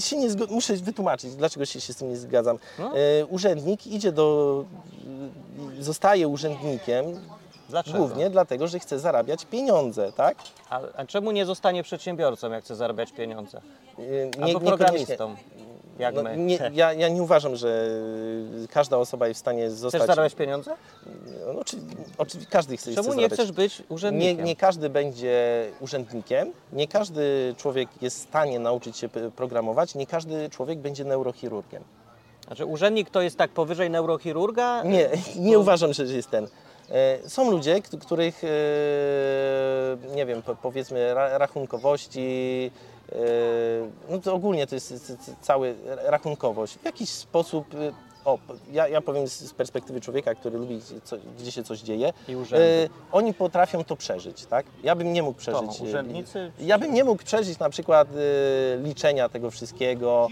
[0.00, 2.58] się nie zgo- muszę wytłumaczyć, dlaczego się, się z tym nie zgadzam.
[2.78, 2.92] No.
[2.96, 4.64] E, urzędnik idzie do,
[5.80, 7.04] zostaje urzędnikiem
[7.72, 7.98] Dlaczego?
[7.98, 10.36] głównie dlatego, że chce zarabiać pieniądze, tak?
[10.70, 13.58] A, a czemu nie zostanie przedsiębiorcą, jak chce zarabiać pieniądze?
[13.98, 15.36] E, Albo niekoniecznie- programistą,
[15.98, 16.36] jak No, my.
[16.36, 17.88] nie, ja, ja nie uważam, że
[18.70, 20.00] każda osoba jest w stanie zostać...
[20.00, 20.74] Chcesz zarabiać pieniądze?
[21.54, 21.76] No, oczy,
[22.18, 23.32] oczy, każdy chce, Czemu chce nie zarabiać.
[23.38, 24.44] chcesz być Nie, urzędnikiem?
[24.44, 30.50] nie każdy będzie urzędnikiem, nie każdy człowiek jest w stanie nauczyć się programować, nie każdy
[30.50, 31.82] człowiek będzie neurochirurgiem.
[32.46, 34.82] Znaczy urzędnik to jest tak powyżej neurochirurga?
[34.82, 36.48] Nie, nie uważam, że jest ten.
[36.92, 38.48] E, Są ludzie, których, e,
[40.14, 42.70] nie wiem, po- powiedzmy ra- rachunkowości,
[43.12, 43.16] e,
[44.10, 46.74] no to ogólnie to jest cały rachunkowość.
[46.78, 47.66] W jakiś sposób,
[48.24, 48.38] o,
[48.72, 52.64] ja, ja powiem z perspektywy człowieka, który lubi, co, gdzie się coś dzieje, I urzędy.
[52.64, 54.66] e, oni potrafią to przeżyć, tak?
[54.84, 55.80] Ja bym nie mógł przeżyć.
[55.80, 56.52] e, urzędnicy?
[56.60, 60.28] Ja bym nie mógł przeżyć na przykład e, liczenia tego wszystkiego,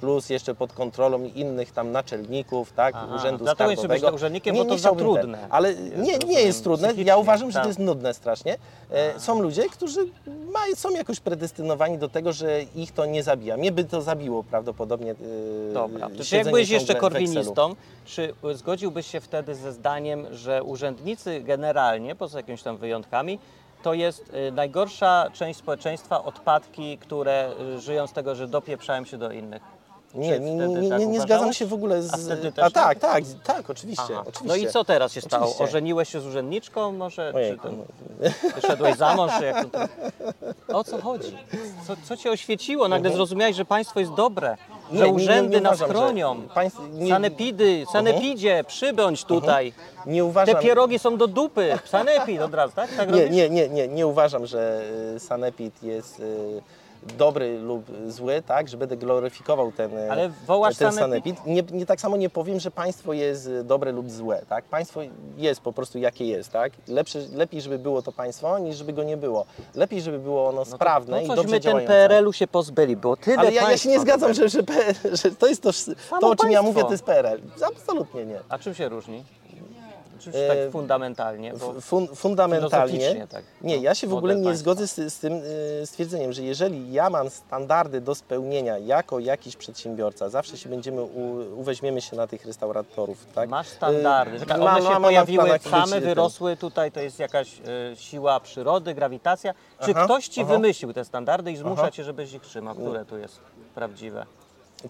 [0.00, 4.14] plus jeszcze pod kontrolą innych tam naczelników, tak, Aha, urzędu dlatego nie skarbowego.
[4.14, 5.38] urzędnikiem, bo to chciałbym trudne.
[5.38, 5.46] Ten.
[5.50, 6.94] Ale nie, nie rozumiem, jest trudne.
[6.96, 7.62] Ja uważam, że tak.
[7.62, 8.56] to jest nudne strasznie.
[9.18, 10.00] Są ludzie, którzy
[10.52, 13.56] mają, są jakoś predestynowani do tego, że ich to nie zabija.
[13.56, 15.14] Mnie by to zabiło prawdopodobnie.
[15.74, 16.08] Dobra.
[16.08, 17.54] To czy siedzenie jak byłeś ciągle jeszcze w Excelu.
[17.54, 17.74] korwinistą,
[18.04, 23.38] czy zgodziłbyś się wtedy ze zdaniem, że urzędnicy generalnie, poza jakimiś tam wyjątkami,
[23.82, 29.18] to jest y, najgorsza część społeczeństwa, odpadki, które y, żyją z tego, że dopieprzałem się
[29.18, 29.75] do innych?
[30.16, 30.32] Nie,
[30.90, 32.14] tak nie, nie zgadzam się w ogóle z...
[32.14, 33.12] A wtedy też A tak, tak?
[33.12, 33.24] tak,
[33.56, 34.14] tak, oczywiście.
[34.44, 35.58] No i co teraz się stało?
[35.58, 37.32] Ożeniłeś się z urzędniczką może?
[37.62, 37.84] To, no.
[38.54, 39.32] wyszedłeś za mąż?
[39.40, 39.78] Jak to.
[40.68, 41.36] O co chodzi?
[41.86, 42.88] Co, co cię oświeciło?
[42.88, 44.56] Nagle zrozumiałeś, że państwo jest dobre,
[44.90, 44.98] Mhm.
[44.98, 46.42] Że urzędy nas chronią.
[47.08, 49.72] Sanepidy, sanepidzie, przybądź tutaj.
[50.06, 50.54] Nie uważam...
[50.54, 51.78] Te pierogi są do dupy.
[51.84, 52.90] Sanepid od razu, tak?
[52.96, 54.82] tak Nie, nie, nie, nie, nie uważam, że
[55.16, 56.62] y, sanepid jest y,
[57.18, 61.36] dobry lub zły, tak, że będę gloryfikował ten, y, Ale wołasz ten sanepid?
[61.36, 61.70] sanepid.
[61.72, 64.64] Nie, nie tak samo nie powiem, że państwo jest y, dobre lub złe, tak?
[64.64, 65.00] Państwo
[65.36, 66.72] jest po prostu jakie jest, tak?
[66.88, 69.46] Lepsze, lepiej, żeby było to państwo, niż żeby go nie było.
[69.74, 71.86] Lepiej, żeby było ono sprawne no i dobrze my ten działające.
[71.94, 74.62] PRL-u się pozbyli, było tyle Ale ja, ja się nie zgadzam, że, że,
[75.12, 75.70] że to jest to,
[76.20, 76.62] to o czym ja państwo.
[76.62, 77.40] mówię, to jest PRL.
[77.62, 78.40] Absolutnie nie.
[78.48, 79.24] A czym się różni?
[80.18, 81.52] Czy czy tak E, fundamentalnie?
[81.80, 83.26] Fun, fundamentalnie.
[83.30, 84.62] tak, Nie, no, ja się w ogóle nie państwa.
[84.62, 85.32] zgodzę z, z tym
[85.82, 91.02] y, stwierdzeniem, że jeżeli ja mam standardy do spełnienia jako jakiś przedsiębiorca, zawsze się będziemy,
[91.02, 93.48] u, uweźmiemy się na tych restauratorów, tak?
[93.48, 94.40] Masz standardy.
[94.40, 97.60] Czekaj, ma- one się ma- ma- pojawiły ma- ma- same, wyrosły tutaj, to jest jakaś
[97.92, 99.54] y, siła przyrody, grawitacja.
[99.84, 100.52] Czy Aha, ktoś ci aha.
[100.52, 101.90] wymyślił te standardy i zmusza Aha.
[101.90, 102.74] cię, żebyś ich trzymał?
[102.74, 103.40] Które tu jest
[103.74, 104.26] prawdziwe?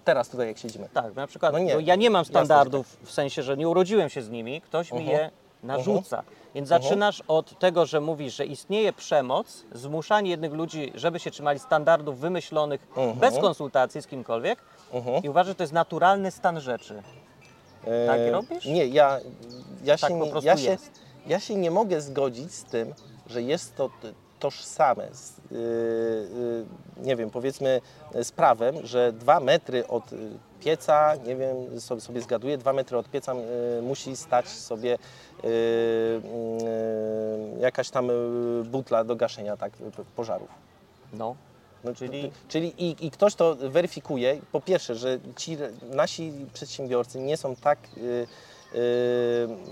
[0.03, 0.89] Teraz tutaj jak siedzimy.
[0.93, 2.45] Tak, na przykład No nie, no ja nie mam jasne, tak.
[2.45, 5.17] standardów w sensie, że nie urodziłem się z nimi, ktoś mi Mhm.
[5.17, 5.31] je
[5.63, 6.23] narzuca.
[6.55, 11.59] Więc zaczynasz od tego, że mówisz, że istnieje przemoc, zmuszanie jednych ludzi, żeby się trzymali
[11.59, 13.13] standardów wymyślonych Mhm.
[13.19, 14.59] bez konsultacji z kimkolwiek
[15.23, 17.03] i uważasz, że to jest naturalny stan rzeczy.
[18.07, 18.65] Tak E, robisz?
[18.65, 19.19] Nie, ja,
[19.83, 20.77] ja, Tak się, po nie- prostu ja, się,
[21.27, 22.93] ja się nie mogę zgodzić z tym,
[23.27, 23.89] że jest to
[24.39, 25.33] tożsame z,
[27.03, 27.81] nie wiem, powiedzmy
[28.15, 30.17] y, z prawem, że dwa metry od y,
[30.59, 33.33] pieca, nie wiem, sobie, sobie zgaduję, dwa metry od pieca
[33.79, 34.93] y, musi stać sobie
[35.43, 36.21] y, y,
[37.59, 38.13] jakaś tam y,
[38.63, 39.71] butla do gaszenia tak,
[40.15, 40.49] pożarów.
[41.13, 41.35] No,
[41.83, 45.57] No, Czyli- czyli i, i ktoś to weryfikuje, po pierwsze, że ci
[45.93, 48.27] nasi przedsiębiorcy nie są tak, y, y,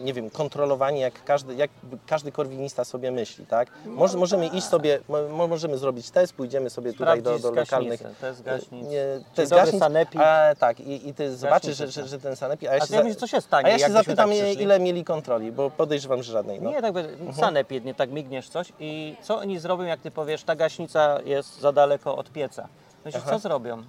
[0.04, 1.72] nie wiem, kontrolowani, jak każdy, jak
[2.08, 3.68] każdy korwinista sobie myśli, tak?
[3.86, 8.02] Może, możemy iść sobie, mo, możemy zrobić test, pójdziemy sobie tutaj do, do lokalnych...
[8.22, 8.88] test gaśnic.
[8.88, 10.22] Nie, test gaśnic, sanepid?
[10.22, 12.70] A, tak, i, i ty zobaczysz, że, że, że ten sanepid...
[12.70, 14.62] A ja A się, ja myślę, co się stanie, a ja się jakbyśmy zapytam, tak
[14.62, 16.62] ile mieli kontroli, bo podejrzewam, że żadnej.
[16.62, 16.70] No.
[16.70, 20.44] Nie, tak by sanepid, nie tak migniesz coś i co oni zrobią, jak ty powiesz,
[20.44, 22.68] ta gaśnica jest za daleko od pieca?
[23.06, 23.32] Myślisz, Aha.
[23.32, 23.84] co zrobią?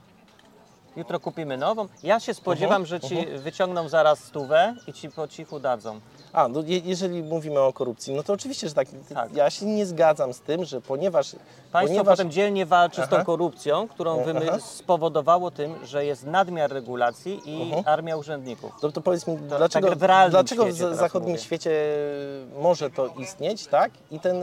[0.97, 1.87] Jutro kupimy nową.
[2.03, 6.01] Ja się spodziewam, Mhm, że ci wyciągną zaraz stówę i ci po cichu dadzą.
[6.33, 8.89] A, no je, jeżeli mówimy o korupcji, no to oczywiście, że tak.
[9.15, 9.35] Tak.
[9.37, 11.37] Ja się nie zgadzam z tym, że ponieważ.
[11.73, 13.25] Państwo ponieważ potem dzielnie walczy z tą Aha.
[13.25, 14.25] korupcją, którą Aha.
[14.25, 17.83] wymy- spowodowało tym, że jest nadmiar regulacji i Mhm.
[17.87, 18.73] armia urzędników.
[18.81, 21.43] to, to powiedz mi, dlaczego, tak dlaczego w zachodnim mówię.
[21.45, 21.71] świecie
[22.59, 23.91] może to istnieć, tak?
[24.11, 24.37] I ten,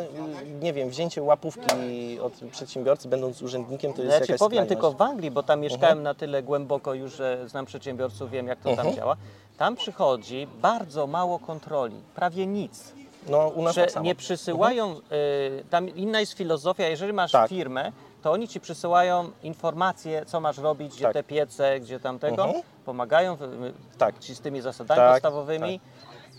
[0.61, 4.69] nie wiem, wzięcie łapówki od przedsiębiorcy, będąc urzędnikiem, to jest Ja ci jakaś powiem skrajność.
[4.69, 7.13] tylko w Anglii, bo tam mieszkałem na tyle głęboko już,
[7.45, 8.95] znam przedsiębiorców, wiem jak to tam Mhm.
[8.95, 9.15] działa.
[9.57, 12.93] Tam przychodzi bardzo mało kontroli, prawie nic.
[13.29, 17.49] No, u nas Że tak nie przysyłają, y, tam inna jest filozofia, jeżeli masz Tak.
[17.49, 17.91] firmę,
[18.23, 21.13] to oni ci przysyłają informacje, co masz robić, gdzie Tak.
[21.13, 22.63] te piece, gdzie tamtego, Mhm.
[22.85, 24.19] pomagają w- Tak.
[24.19, 25.79] ci z tymi zasadami Tak, podstawowymi,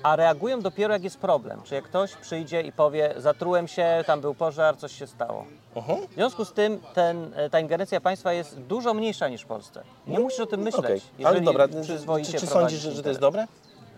[0.04, 1.60] a reagują dopiero jak jest problem.
[1.64, 5.44] Czy jak ktoś przyjdzie i powie, zatrułem się, tam był pożar, coś się stało.
[6.10, 9.82] W związku z tym ten, e, ta ingerencja państwa jest dużo mniejsza niż w Polsce.
[10.06, 13.08] Nie musisz o tym myśleć, Okej, jeżeli ale dobra, czy, czy sądzisz, że, że to
[13.08, 13.46] jest dobre?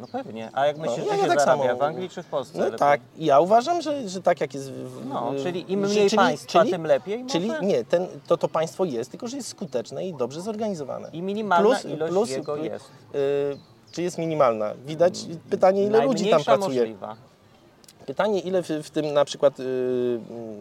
[0.01, 0.51] No pewnie.
[0.53, 1.63] A jak myślisz, No, że się tak zarabia?
[1.67, 1.77] samo.
[1.79, 2.59] W Anglii czy w Polsce?
[2.59, 2.79] No lepiej?
[2.79, 6.87] tak, ja uważam, że, że tak jak jest w, No, czyli im mniej państwa, tym
[6.87, 7.61] lepiej Czyli może?
[7.61, 11.09] nie, ten, to, to państwo jest, tylko że jest skuteczne i dobrze zorganizowane.
[11.13, 12.31] I minimalna ilość jego plus,
[12.63, 12.85] jest.
[13.15, 14.73] y, czy jest minimalna?
[14.87, 16.81] Widać pytanie, ile ludzi tam pracuje.
[16.81, 17.17] możliwa.
[18.07, 20.19] Pytanie, ile w, w tym na przykład, y,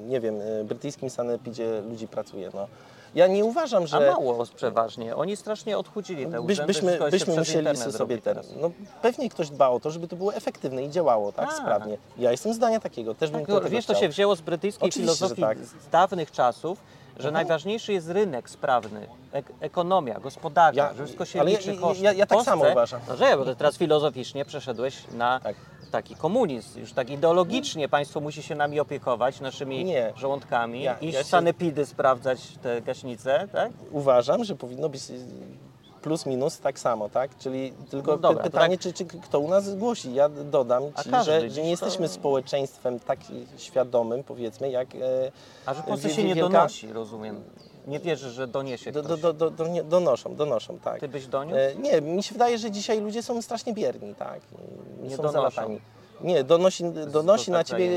[0.08, 2.50] nie wiem, y, brytyjskim sanepidzie ludzi pracuje.
[2.54, 2.68] No.
[3.16, 5.16] Ja nie uważam, A że mało przeważnie.
[5.16, 6.66] Oni strasznie odchudzili te urzędy.
[6.74, 8.40] byśmy, byśmy musieli sobie ten.
[8.62, 8.72] No,
[9.02, 11.58] pewnie ktoś dba o to, żeby to było efektywne i działało tak Tak.
[11.58, 11.98] sprawnie.
[12.18, 14.02] Ja jestem zdania takiego, też bym Tak, to no, tego wiesz, to chciał.
[14.02, 15.58] się wzięło z brytyjskiej Oczywiście, filozofii tak.
[15.58, 16.78] z dawnych czasów,
[17.20, 21.94] że najważniejszy jest rynek sprawny, ek ekonomia, gospodarka, Ja- że wszystko się ale liczy ja-
[22.02, 23.02] ja- ja tak Polsce- samo uważam.
[23.08, 25.56] No że, bo teraz filozoficznie przeszedłeś na Tak.
[25.92, 30.14] taki komunizm, już tak ideologicznie państwo musi się nami opiekować, naszymi Nie.
[30.16, 33.72] żołądkami, Ja- iść ja się- sanepidy sprawdzać te gaśnice, tak?
[33.92, 35.02] Uważam, że powinno być
[36.06, 37.38] plus minus tak samo, tak?
[37.38, 40.14] Czyli tylko No dobra, pytanie, czy, czy kto u nas zgłosi.
[40.14, 43.20] Ja dodam Ci, że, dziś że nie jesteśmy to- społeczeństwem tak
[43.58, 44.96] świadomym, powiedzmy, jak...
[44.96, 45.32] e,
[45.66, 47.44] A że Polsce wie- się nie wielka- donosi, rozumiem.
[47.88, 51.00] Nie wierzysz, że doniesie Do, do, do, do, nie- donoszą, donoszą, tak.
[51.00, 51.58] Ty byś doniósł?
[51.60, 54.40] E, Nie, mi się wydaje, że dzisiaj ludzie są strasznie bierni, tak.
[55.04, 55.34] Nie są donoszą.
[55.34, 55.80] zalatani.
[56.22, 57.90] Nie, donosi, donosi na ciebie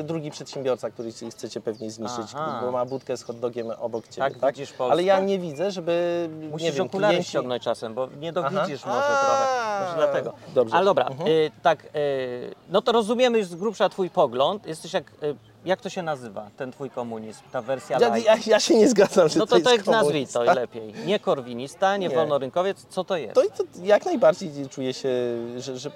[0.00, 2.60] e, drugi przedsiębiorca, który ci- chce cię pewnie zniszczyć, Aha.
[2.64, 4.54] bo ma budkę z hot dogiem obok ciebie, Tak tak?
[4.54, 4.92] widzisz Polskę?
[4.92, 7.28] Ale ja nie widzę, żeby Musisz nie wiem, okulary klienci...
[7.30, 8.94] ściągnąć czasem, bo nie dowidzisz Aha.
[8.94, 9.86] może trochę.
[9.86, 10.32] Może dlatego.
[10.54, 10.76] dobrze.
[10.76, 11.28] Ale dobra, Mhm.
[11.30, 14.66] y, tak, y, no to rozumiemy już z grubsza twój pogląd.
[14.66, 18.60] Jesteś jak, y, jak to się nazywa, ten twój komunizm, ta wersja Ja, ja, ja
[18.60, 20.94] się nie zgadzam, że No to, to tak nazwij to lepiej.
[21.06, 22.14] Nie korwinista, nie, Nie.
[22.14, 23.34] wolnorynkowiec, co to jest?
[23.34, 25.08] To, to jak najbardziej czuję się,
[25.56, 25.90] że, że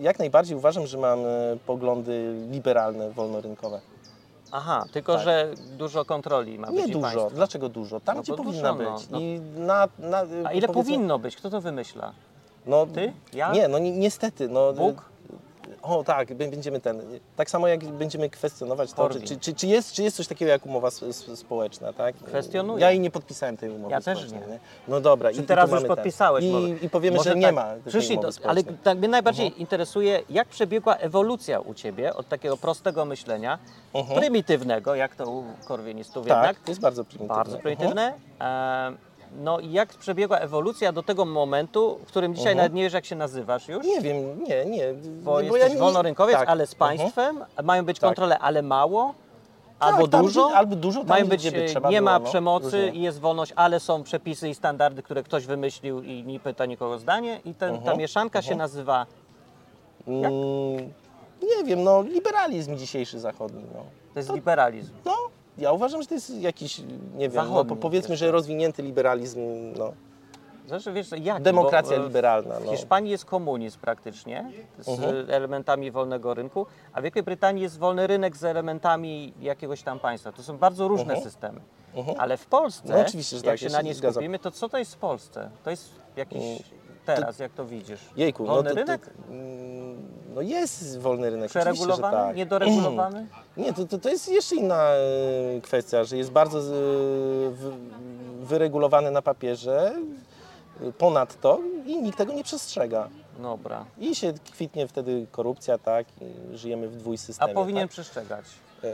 [0.00, 1.24] jak najbardziej uważam, że mam e,
[1.66, 3.80] poglądy liberalne, wolnorynkowe.
[4.52, 5.24] Aha, tylko Tak.
[5.24, 7.00] że dużo kontroli ma być Nie dużo.
[7.00, 7.30] państwa.
[7.30, 8.00] Dlaczego dużo?
[8.00, 9.10] Tam, No gdzie powinna dużo, no, być.
[9.10, 9.18] no.
[9.20, 11.36] I na, na, A ile powiedzmy- powinno być?
[11.36, 12.12] Kto to wymyśla?
[12.66, 13.12] No, Ty?
[13.32, 13.52] Ja?
[13.52, 14.48] Nie, no ni- niestety.
[14.48, 15.02] No, Bóg?
[15.88, 17.02] O tak, będziemy ten.
[17.36, 20.66] Tak samo jak będziemy kwestionować to, czy, czy, czy, jest, czy jest coś takiego jak
[20.66, 20.90] umowa
[21.34, 22.16] społeczna, tak?
[22.16, 22.80] Kwestionuję.
[22.80, 24.50] Ja jej nie podpisałem tej umowy Ja też społecznej.
[24.50, 24.58] nie.
[24.88, 25.32] No dobra.
[25.32, 26.44] Czy i, teraz i już podpisałeś?
[26.44, 26.52] Ten.
[26.82, 29.08] I, I powiemy, może że nie tak, ma tej Przyszli umowy do, ale tak mnie
[29.08, 33.58] najbardziej interesuje, jak przebiegła ewolucja u Ciebie od takiego prostego myślenia,
[33.94, 34.20] Mhm.
[34.20, 37.36] prymitywnego, jak to u korwinistów Tak, jednak, to jest bardzo prymitywne.
[37.36, 37.62] bardzo Mhm.
[37.76, 38.14] prymitywne.
[38.40, 42.64] E, no i jak przebiegła ewolucja do tego momentu, w którym dzisiaj Mhm.
[42.64, 43.86] nawet nie wiesz, jak się nazywasz już?
[43.86, 44.94] Nie wiem, nie, nie.
[45.22, 46.48] Bo nie, jesteś nie- wolnorynkowiec, tak.
[46.48, 46.88] ale z Mhm.
[46.98, 48.08] państwem, mają być Tak.
[48.08, 49.14] kontrole, ale mało,
[49.78, 52.64] albo tam, dużo, gdzie- albo dużo, tam, mają być, trzeba nie ma było, no, przemocy
[52.86, 53.00] różnie.
[53.00, 56.98] i jest wolność, ale są przepisy i standardy, które ktoś wymyślił i nie pyta nikogo
[56.98, 57.98] zdanie i ten, ta Mhm.
[57.98, 59.06] mieszanka się nazywa,
[60.08, 60.22] Mm,
[61.42, 63.62] nie wiem, no liberalizm dzisiejszy zachodni.
[63.74, 63.80] No.
[64.14, 64.92] to jest liberalizm.
[65.04, 65.12] no,
[65.58, 66.80] ja uważam, że to jest jakiś,
[67.16, 69.40] nie wiem, no, powiedzmy, że rozwinięty liberalizm,
[69.78, 69.92] no.
[70.66, 71.42] Zresztą wiesz, jak?
[71.42, 72.70] Demokracja bo, e, liberalna, W no.
[72.72, 75.30] Hiszpanii jest komunizm praktycznie z Mhm.
[75.30, 80.32] elementami wolnego rynku, a w Wielkiej Brytanii jest wolny rynek z elementami jakiegoś tam państwa.
[80.32, 81.22] To są bardzo różne Mhm.
[81.30, 81.60] systemy.
[81.94, 82.20] Mhm.
[82.20, 84.12] Ale w Polsce, No oczywiście, że jak tak, się na zgadzam.
[84.12, 85.50] skupimy, to co to jest w Polsce?
[85.64, 86.42] To jest jakiś
[87.16, 88.00] Teraz, jak to widzisz?
[88.16, 89.10] Jejku, no wolny to, to, rynek?
[89.30, 89.96] mm,
[90.34, 92.16] no jest wolny rynek, Przeregulowany?
[92.16, 92.36] tak.
[92.36, 93.26] Niedoregulowany?
[93.56, 96.60] Nie, to, to, to jest jeszcze inna e, kwestia, że jest bardzo
[97.50, 97.70] wy,
[98.40, 99.94] wyregulowany na papierze,
[100.82, 103.08] e, ponadto i nikt tego nie przestrzega.
[103.38, 103.84] Dobra.
[103.98, 106.06] I się kwitnie wtedy korupcja, tak,
[106.52, 107.54] i żyjemy w A dwójsystemie.
[107.54, 107.90] powinien tak?
[107.90, 108.44] przestrzegać.
[108.84, 108.88] E,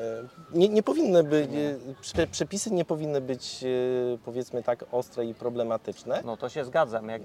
[0.53, 5.35] Nie, nie powinny być, e, prze- przepisy nie powinny być, e, powiedzmy tak, ostre i
[5.35, 6.23] problematyczne.
[6.25, 7.09] No to się zgadzam.
[7.09, 7.23] Jak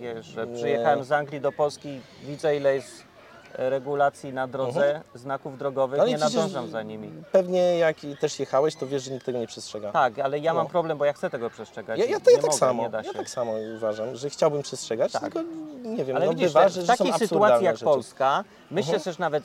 [0.54, 3.04] przyjechałem z Anglii do Polski, widzę ile jest
[3.54, 7.12] regulacji na drodze, znaków drogowych, Ale nie przecież nadążam za nimi.
[7.32, 9.92] Pewnie jak i też jechałeś, to wiesz, że nikt tego nie przestrzega.
[9.92, 10.70] Tak, ale ja mam No.
[10.70, 12.00] problem, bo ja chcę tego przestrzegać.
[12.00, 14.30] Ja, ja, to ja nie tak mogę, samo, nie da ja tak samo uważam, że
[14.30, 15.22] chciałbym przestrzegać, Tak.
[15.22, 15.40] tylko
[15.84, 17.86] nie wiem, Ale no widzisz, bywa, że że, w że takiej sytuacji jak rzeczy.
[17.86, 19.04] Polska, myślę Mhm.
[19.04, 19.44] też nawet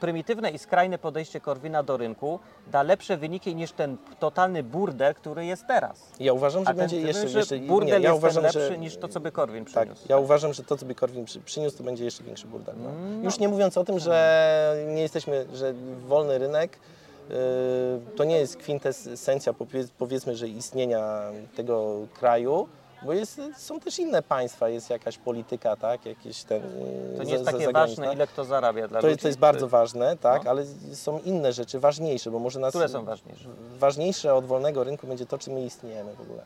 [0.00, 5.46] prymitywne i skrajne podejście Korwina do rynku da lepsze wyniki niż ten totalny burdel, który
[5.46, 6.12] jest teraz.
[6.20, 8.18] Ja uważam, że A ten, będzie ty jeszcze, mówisz, jeszcze że burdel nie, ja jest
[8.18, 10.06] uważam, ten lepszy że, niż to, co by Korwin Tak, przyniósł.
[10.08, 12.74] ja uważam, że to, co by Korwin przy, przyniósł, to będzie jeszcze większy burdel.
[12.82, 12.90] No.
[12.90, 13.41] Mm, Już no.
[13.42, 15.74] Nie mówiąc o tym, że nie jesteśmy, że
[16.06, 16.78] wolny rynek
[17.28, 17.36] yy,
[18.16, 21.22] to nie jest kwintesencja powie- powiedzmy, że istnienia
[21.56, 22.68] tego kraju,
[23.06, 26.62] bo jest, są też inne państwa, jest jakaś polityka, tak, jakieś ten
[27.12, 29.18] yy, To nie jest za- takie ważne, ile kto zarabia dla To ludzi.
[29.22, 30.50] to jest bardzo ważne, tak, No.
[30.50, 33.48] ale są inne rzeczy ważniejsze, bo może nas Które są ważniejsze?
[33.78, 36.42] ważniejsze od wolnego rynku będzie to, czy my istniejemy w ogóle.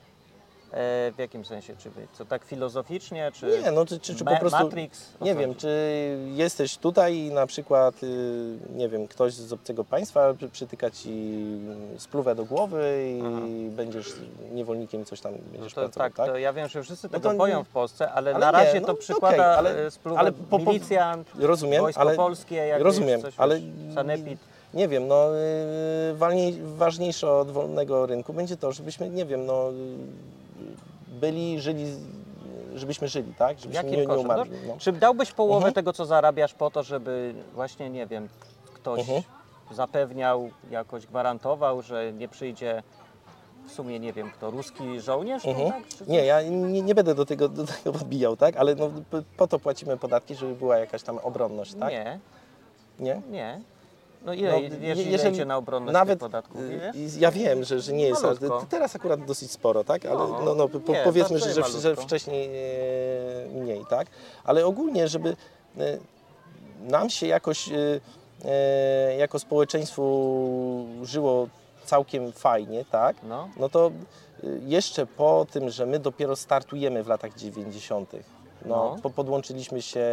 [0.76, 1.74] E, w jakim sensie?
[1.78, 4.58] Czy co tak filozoficznie, czy Nie, no czy, czy, czy po prostu.
[4.64, 5.12] Matrix?
[5.20, 5.68] O Nie wiem, czy
[6.34, 11.36] jesteś tutaj i na przykład, y, nie wiem, ktoś z obcego państwa przy- przytyka ci
[11.98, 13.40] spluwę do głowy i Aha.
[13.70, 14.12] będziesz
[14.52, 16.26] niewolnikiem i coś tam będziesz To, pracował, tak, tak?
[16.26, 18.52] to ja wiem, że wszyscy No tego nie- boją w Polsce, ale, ale na nie,
[18.66, 22.14] razie no to okej, przykłada ale- ale, spluwę ale po- po- milicjant, Rozumiem, wojsko ale
[22.16, 24.38] polskie, jak rozumiem, coś, ale wiesz, sanepid.
[24.74, 29.70] nie wiem, no y, walniej, ważniejsze od wolnego rynku będzie to, żebyśmy, nie wiem, no
[29.70, 29.74] y,
[31.20, 31.84] byli, żyli,
[32.74, 33.58] żebyśmy żyli, tak?
[33.58, 34.50] Żebyśmy Jakim nie, nie umarli.
[34.66, 34.74] No, No.
[34.78, 35.74] Czy dałbyś połowę Mhm.
[35.74, 38.28] tego, co zarabiasz po to, żeby właśnie, nie wiem,
[38.74, 39.22] ktoś Mhm.
[39.70, 42.82] zapewniał, jakoś gwarantował, że nie przyjdzie
[43.66, 45.46] w sumie, nie wiem, kto, ruski żołnierz?
[45.46, 45.70] Mhm.
[45.72, 46.08] tak?
[46.08, 48.56] Nie, ja nie, nie będę do tego, do tego podbijał, tak?
[48.56, 48.90] Ale no,
[49.36, 51.90] po to płacimy podatki, żeby była jakaś tam obronność, tak?
[51.92, 52.18] Nie,
[53.00, 53.22] Nie?
[53.30, 53.60] nie.
[54.26, 58.06] No ile, No, jeżeli na obronność Nawet, tych podatków, y, ja wiem, że, że nie
[58.06, 58.22] jest,
[58.68, 60.06] teraz akurat dosyć sporo, tak?
[60.06, 64.06] Ale No, no, no, po, nie, powiedzmy, że, że, że wcześniej e, mniej, tak?
[64.44, 65.36] Ale ogólnie, żeby
[65.78, 65.98] e,
[66.80, 67.68] nam się jakoś
[68.44, 71.48] e, jako społeczeństwu żyło
[71.84, 73.16] całkiem fajnie, tak?
[73.22, 73.90] No, no to
[74.66, 78.18] jeszcze po tym, że my dopiero startujemy w latach 90., no,
[78.66, 78.96] No.
[79.02, 80.06] Po, podłączyliśmy się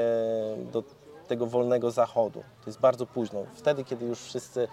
[0.74, 0.84] do
[1.28, 2.40] tego wolnego zachodu.
[2.40, 3.40] To jest bardzo późno.
[3.56, 4.68] Wtedy, kiedy już wszyscy.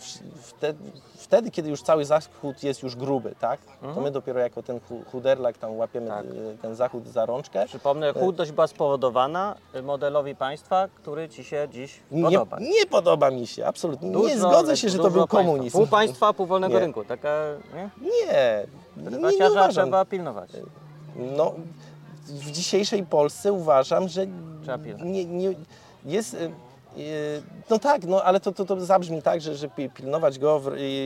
[0.00, 0.78] wsz- Wtedy,
[1.16, 3.60] wtedy, kiedy już cały zachód jest już gruby, tak?
[3.80, 4.04] To Mhm.
[4.04, 6.24] my dopiero jako ten hu- chuderlak tam łapiemy Tak.
[6.24, 7.66] y, ten zachód za rączkę.
[7.66, 12.58] przypomnę, chudość była spowodowana modelowi państwa, który Ci się dziś Nie, podoba.
[12.60, 14.08] nie podoba mi się, absolutnie.
[14.08, 15.36] nie Dużo- zgodzę się, że to był państwa.
[15.36, 15.78] komunizm.
[15.78, 16.80] Pół państwa, pół wolnego Nie.
[16.80, 17.04] rynku.
[17.04, 17.38] Taka,
[17.74, 17.90] nie?
[18.00, 19.70] Nie, nie, nie, nie uważam.
[19.86, 20.50] trzeba pilnować.
[21.36, 21.54] No,
[22.26, 24.26] w dzisiejszej Polsce uważam, że
[25.04, 25.54] nie, nie,
[26.04, 26.34] jest.
[26.34, 26.50] y,
[26.98, 30.62] y, No tak, no ale to, to, to zabrzmi tak, że, że pi- pilnować go,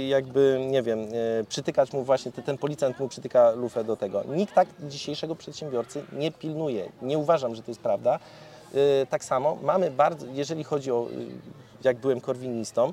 [0.09, 4.25] jakby, nie wiem, y, przytykać mu właśnie, ten- policjant mu przytyka lufę do tego.
[4.25, 6.89] Nikt tak dzisiejszego przedsiębiorcy nie pilnuje.
[7.03, 8.19] Nie uważam, że to jest prawda.
[9.11, 11.07] Tak samo mamy bardzo, jeżeli chodzi o,
[11.85, 12.93] jak byłem korwinistą,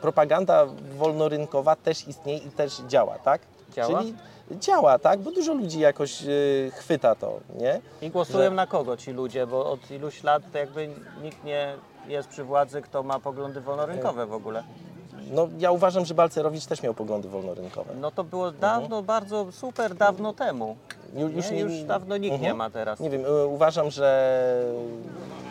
[0.00, 0.66] propaganda
[0.98, 3.40] wolnorynkowa też istnieje i też działa, tak?
[3.74, 4.00] Działa?
[4.02, 4.14] Czyli
[4.50, 5.20] działa, tak?
[5.20, 7.80] Bo dużo ludzi jakoś y, chwyta to, nie?
[8.02, 10.88] I głosują że- na kogo ci ludzie, bo od iluś lat jakby
[11.22, 11.74] nikt nie
[12.08, 14.64] jest przy władzy, kto ma poglądy wolnorynkowe w ogóle.
[15.32, 17.94] No ja uważam, że Balcerowicz też miał poglądy wolnorynkowe.
[18.00, 20.76] No to było dawno, bardzo super dawno temu.
[21.14, 22.56] Ju- Już, nie, już dawno nikt nie Mhm.
[22.56, 23.00] ma teraz.
[23.00, 24.64] Nie wiem, y, uważam, że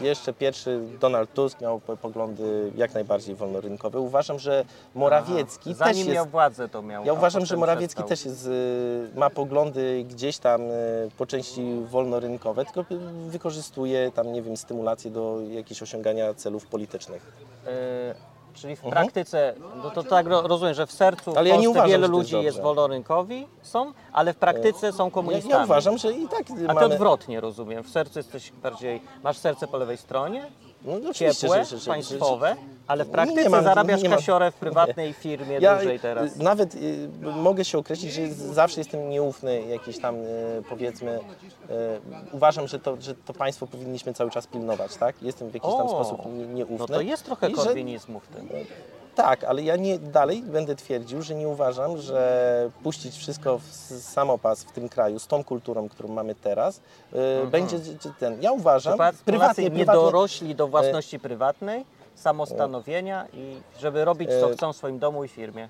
[0.01, 3.99] jeszcze pierwszy Donald Tusk miał po- poglądy jak najbardziej wolnorynkowe.
[3.99, 5.80] Uważam, że Morawiecki Aha.
[5.80, 6.16] Zanim też jest...
[6.16, 7.05] miał władzę to miał.
[7.05, 8.07] Ja uważam, że Morawiecki przestał.
[8.09, 10.74] też jest, y, ma poglądy gdzieś tam y,
[11.18, 12.86] po części wolnorynkowe, tylko
[13.28, 17.32] wykorzystuje tam, nie wiem, stymulację do jakichś osiągania celów politycznych.
[17.68, 21.69] Y, czyli w praktyce, no to tak ro- rozumiem, że w sercu Ale ja nie
[21.69, 22.63] uważam, wiele to jest ludzi jest dobrze.
[22.63, 25.53] wolnorynkowi, są, ale w praktyce są komunistami.
[25.53, 26.85] ja uważam, że i tak A mamy...
[26.93, 27.83] odwrotnie rozumiem.
[27.83, 29.01] W sercu jesteś bardziej.
[29.23, 30.45] Masz serce po lewej stronie,
[30.86, 32.55] No, oczywiście, ciepłe, że- że- że- państwowe,
[32.88, 36.36] ale w Nie praktyce mam- zarabiasz nie mam- kasiorę w prywatnej firmie Ja dużej teraz.
[36.36, 41.19] y, nawet y, mogę się określić, że z- zawsze jestem nieufny, jakiś tam y, powiedzmy,
[41.19, 41.19] y,
[42.31, 45.15] uważam, że to, że to państwo powinniśmy cały czas pilnować, tak?
[45.21, 46.75] Jestem w jakiś tam O, sposób nie, nieufny.
[46.79, 48.49] No to jest trochę I że- korwinizmu w tym.
[49.16, 53.64] Tak, ale ja nie, dalej będę twierdził, że nie uważam, że puścić wszystko w
[54.01, 56.82] samopas w tym kraju z tą kulturą, którą mamy teraz,
[57.43, 58.41] y, będzie d- d- ten.
[58.41, 61.86] Ja uważam, Polacy prywatnie, nie prywatnie, dorośli do własności prywatnej,
[62.16, 65.70] samostanowienia i żeby robić co E, chcą w swoim domu i firmie.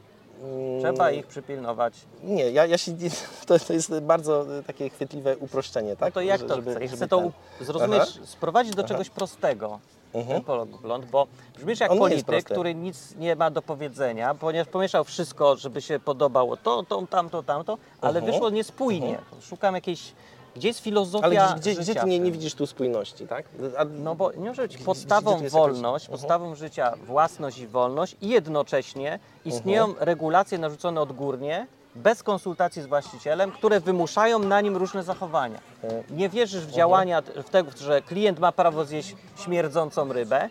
[0.80, 1.94] Trzeba ich przypilnować.
[2.24, 2.92] Nie, ja, ja się,
[3.48, 6.10] to, to jest bardzo y, takie chwytliwe uproszczenie, tak?
[6.10, 6.88] No to jak to żeby- chcę?
[6.88, 8.26] żeby Chcę to ten- zrozumieć, Aha.
[8.26, 9.80] sprowadzić do czegoś prostego.
[10.14, 10.44] Mhm.
[10.44, 11.28] Ten pogląd, bo
[11.58, 16.00] brzmisz jak On polityk, który nic nie ma do powiedzenia, ponieważ pomieszał wszystko, żeby się
[16.00, 18.32] podobało to, to, tamto, tamto, ale Mhm.
[18.34, 19.18] wyszło niespójnie.
[19.42, 20.14] Szukam jakiejś,
[20.56, 23.46] gdzie jest filozofia Ale gdzie, gdzie, życia gdzie ty nie, nie widzisz tu spójności, tak?
[23.78, 26.20] A, No bo nie może być podstawą gdzie jest jakaś- wolność, Mhm.
[26.20, 30.06] podstawą życia własność i wolność i jednocześnie istnieją Mhm.
[30.08, 35.60] regulacje narzucone odgórnie, bez konsultacji z właścicielem, które wymuszają na nim różne zachowania.
[35.84, 36.04] Mhm.
[36.18, 40.50] Nie wierzysz w działania, w tego, że klient ma prawo zjeść śmierdzącą rybę,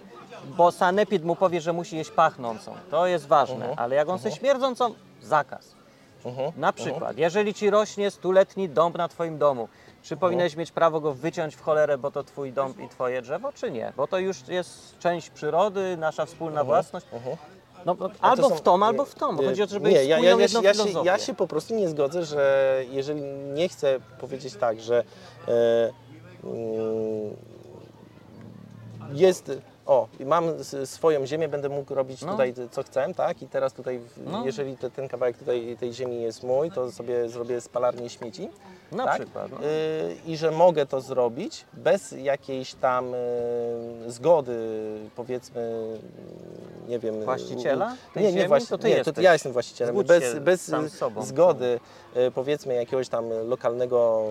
[0.57, 2.75] bo sanepid mu powie, że musi jeść pachnącą.
[2.91, 3.79] To jest ważne, Mhm.
[3.79, 5.75] ale jak on chce śmierdzącą, zakaz.
[6.25, 6.53] Mhm.
[6.57, 9.69] Na przykład, jeżeli ci rośnie stuletni dąb na twoim domu,
[10.03, 13.53] czy powinieneś mieć prawo go wyciąć w cholerę, bo to twój dąb i twoje drzewo,
[13.53, 13.93] czy nie?
[13.97, 17.07] Bo to już jest część przyrody, nasza wspólna własność.
[17.87, 18.21] No, bo Mhm.
[18.21, 19.37] To albo są- w tom, albo w tom.
[19.37, 21.75] Chodzi o to, żeby nie, ja, ja, ja, jedną ja, się, ja się po prostu
[21.75, 23.23] nie zgodzę, że jeżeli
[23.55, 25.05] nie chcę powiedzieć tak, że
[25.49, 25.91] e,
[26.45, 27.37] mm,
[29.13, 29.53] jest.
[29.87, 30.45] O, mam
[30.85, 32.33] swoją ziemię, będę mógł robić No.
[32.33, 33.43] tutaj co chcę, tak?
[33.43, 34.45] I teraz tutaj, No.
[34.47, 38.49] jeżeli te, ten kawałek tutaj tej ziemi jest mój, to sobie zrobię spalarnię śmieci.
[38.93, 39.21] Na tak?
[39.23, 39.51] przykład.
[39.51, 39.59] No.
[39.67, 43.19] Y, I że mogę to zrobić bez jakiejś tam y,
[44.07, 44.59] zgody,
[45.17, 45.87] powiedzmy,
[46.89, 47.25] nie wiem.
[47.25, 49.95] Właściciela tej nie, nie, właśnie, To ty nie, to ja jestem właścicielem.
[49.95, 50.73] Zgódź Bez, bez
[51.21, 51.81] zgody,
[52.17, 54.25] y, powiedzmy, jakiegoś tam lokalnego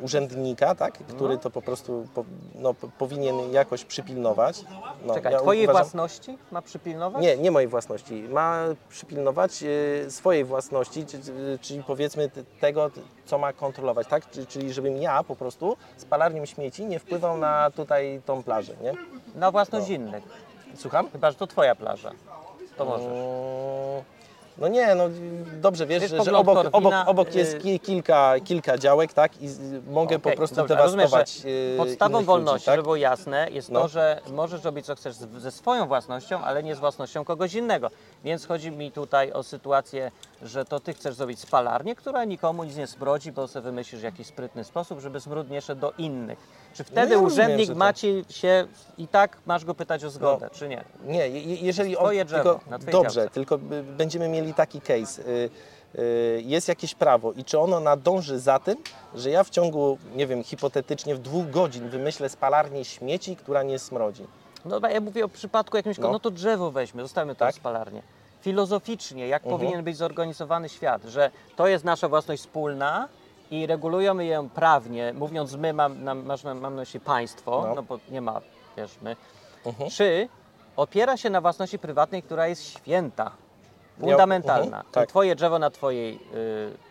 [0.00, 1.40] y, urzędnika, tak, który No.
[1.40, 2.24] to po prostu po,
[2.54, 4.64] no, po- powinien jakoś przypilnować.
[5.02, 7.22] No, Czekaj, ja twojej uważam- własności ma przypilnować?
[7.22, 8.14] nie, nie mojej własności.
[8.28, 12.30] Ma przypilnować y, swojej własności, czy- czy- czyli powiedzmy
[12.60, 12.90] tego,
[13.26, 14.30] co ma kontrolować, tak?
[14.30, 18.92] Czy- Czyli żebym ja po prostu spalarnią śmieci nie wpływał na tutaj tą plażę, nie?
[19.34, 20.22] Na własność innych.
[20.76, 21.10] Słucham?
[21.10, 22.10] Chyba, że to twoja plaża.
[22.76, 23.06] To możesz.
[23.06, 24.04] Mm,
[24.58, 25.04] No nie, no
[25.60, 29.42] dobrze, wiesz, że, że obok, obok, obok jest y- ki, kilka, kilka działek, tak?
[29.42, 32.72] I z, mogę po Okej, prostu dobrze, dewastować y, Podstawą wolności, ludzi, tak?
[32.74, 33.80] żeby było jasne, jest No.
[33.80, 37.90] to, że możesz robić co chcesz ze swoją własnością, ale nie z własnością kogoś innego.
[38.24, 40.10] Więc chodzi mi tutaj o sytuację,
[40.42, 44.26] że to ty chcesz zrobić spalarnię, która nikomu nic nie smrodzi, bo sobie wymyślisz jakiś
[44.26, 46.38] sprytny sposób, żeby smród nie szedł do innych.
[46.74, 48.66] Czy wtedy No ja rozumiem, urzędnik że to- ma ci się
[48.98, 50.84] i tak masz go pytać o zgodę, czy nie?
[51.06, 53.30] Nie, je- je- jeżeli on, Twoje drzewo, tylko, dobrze, działce.
[53.30, 53.58] tylko
[53.96, 55.22] będziemy mieli taki case.
[55.22, 55.50] Y,
[55.98, 58.76] y, Jest jakieś prawo i czy ono nadąży za tym,
[59.14, 63.78] że ja w ciągu, nie wiem, hipotetycznie w dwóch godzin wymyślę spalarnię śmieci, która nie
[63.78, 64.26] smrodzi.
[64.64, 66.12] No ja mówię o przypadku jakimś, no, No.
[66.12, 67.54] no to drzewo weźmy, zostawmy tą Tak.
[67.54, 68.02] spalarnię.
[68.40, 69.60] Filozoficznie, jak Mhm.
[69.60, 73.08] powinien być zorganizowany świat, że to jest nasza własność wspólna
[73.50, 77.74] i regulujemy ją prawnie, mówiąc my, mam, na- mam na myśli państwo, no.
[77.74, 77.82] No.
[77.82, 78.40] bo nie ma,
[78.76, 79.16] wiesz, my,
[79.66, 79.90] Mhm.
[79.90, 80.28] czy
[80.76, 83.30] opiera się na własności prywatnej, która jest święta,
[84.00, 84.76] fundamentalna.
[84.76, 85.08] mhm, tak.
[85.08, 86.18] Twoje drzewo na twojej y,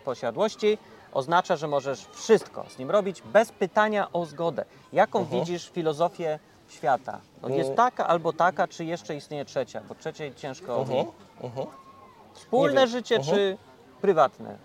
[0.06, 0.78] posiadłości
[1.14, 4.66] oznacza, że możesz wszystko z nim robić bez pytania o zgodę.
[4.93, 5.39] Jaką Mhm.
[5.39, 6.39] widzisz filozofię
[6.70, 7.20] świata?
[7.41, 7.76] No, jest Mm.
[7.78, 9.82] taka albo taka, czy jeszcze istnieje trzecia?
[9.89, 11.06] Bo trzeciej ciężko Mhm,
[11.41, 11.68] mhm.
[12.34, 13.36] Wspólne życie Mhm.
[13.38, 13.58] czy
[14.01, 14.58] prywatne?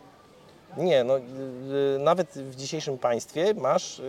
[0.76, 1.20] Nie, no y,
[1.96, 4.02] y, nawet w dzisiejszym państwie masz y,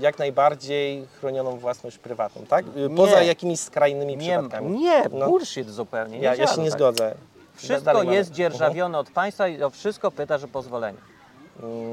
[0.00, 2.64] jak najbardziej chronioną własność prywatną, tak?
[2.76, 2.96] Y, Nie.
[2.96, 4.78] Poza jakimiś skrajnymi Nie, przypadkami.
[4.80, 5.26] nie No.
[5.26, 6.18] bullshit zupełnie.
[6.18, 6.78] Nie Ja, ja się nie tak.
[6.78, 7.14] zgodzę.
[7.54, 8.16] Wszystko dalej mamy.
[8.16, 10.98] jest dzierżawione od państwa i o wszystko pytasz o pozwolenie.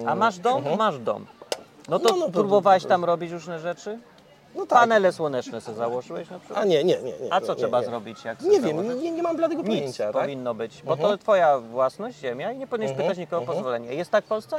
[0.05, 0.63] A masz dom?
[0.77, 1.25] Masz dom.
[1.89, 3.99] No to No, no to- próbowałeś tam robić różne rzeczy?
[4.55, 4.79] No tak.
[4.79, 6.59] Panele słoneczne sobie założyłeś na przykład?
[6.59, 7.11] A nie, nie, nie.
[7.21, 7.85] nie A co nie, trzeba nie.
[7.85, 8.25] zrobić?
[8.25, 9.01] Jak Nie wiem, założyć?
[9.03, 10.21] nie, nie mam bladego Nic pojęcia, tak?
[10.21, 13.93] powinno być, bo to twoja własność, ziemia i nie powinieneś Mhm, pytać nikogo o pozwolenie.
[13.93, 14.55] Jest tak w Polsce?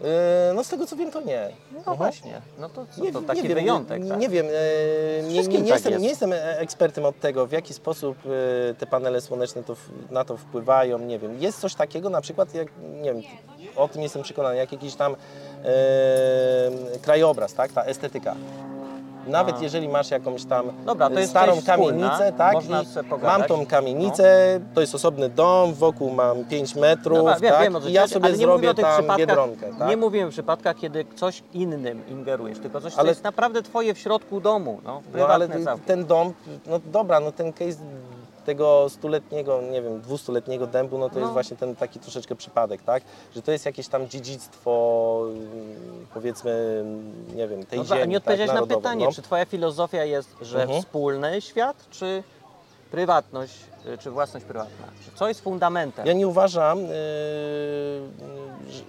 [0.00, 0.06] Yy,
[0.54, 1.48] no z tego co wiem, to nie.
[1.86, 4.18] No właśnie, no to co, Nie, to nie taki wiem, wyjątek, nie, tak?
[4.20, 6.02] nie wiem, e, nie, nie, nie, tak jestem, jest.
[6.02, 8.16] nie jestem ekspertem od tego, w jaki sposób
[8.70, 9.76] e, te panele słoneczne to,
[10.10, 11.36] na to wpływają, nie wiem.
[11.42, 12.68] Jest coś takiego, na przykład, jak,
[13.02, 13.22] nie wiem,
[13.76, 15.16] o tym jestem przekonany, jak jakiś tam
[15.64, 18.34] e, krajobraz, tak, ta estetyka.
[19.26, 19.62] Nawet A.
[19.62, 24.60] jeżeli masz jakąś tam Dobra, starą część wspólna, kamienicę, tak, można i mam tą kamienicę,
[24.74, 28.28] to jest osobny dom, wokół mam 5 metrów, Dobra, tak, wiem, co i ja sobie
[28.28, 29.88] mówię zrobię tam biedronkę, tak?
[29.88, 33.94] Nie mówimy o przypadkach, kiedy coś innym ingerujesz, tylko coś, co Ale- jest naprawdę twoje
[33.94, 35.48] w środku domu, no, No ale
[35.86, 36.32] ten dom,
[36.66, 37.78] no dobra, no ten case
[38.44, 41.20] tego stuletniego, nie wiem, dwustuletniego dębu, no to No.
[41.20, 43.02] jest właśnie ten taki troszeczkę przypadek, tak?
[43.34, 46.84] Że to jest jakieś tam dziedzictwo, mm, powiedzmy,
[47.34, 49.12] nie wiem, tej a ziemi, nie odpowiedziałeś tak, na pytanie, no.
[49.12, 50.82] czy twoja filozofia jest, że Mhm.
[50.82, 52.22] wspólny świat, czy
[52.90, 53.54] prywatność,
[53.86, 54.86] y, czy własność prywatna?
[55.14, 56.06] Co jest fundamentem?
[56.06, 56.88] Ja nie uważam, yy,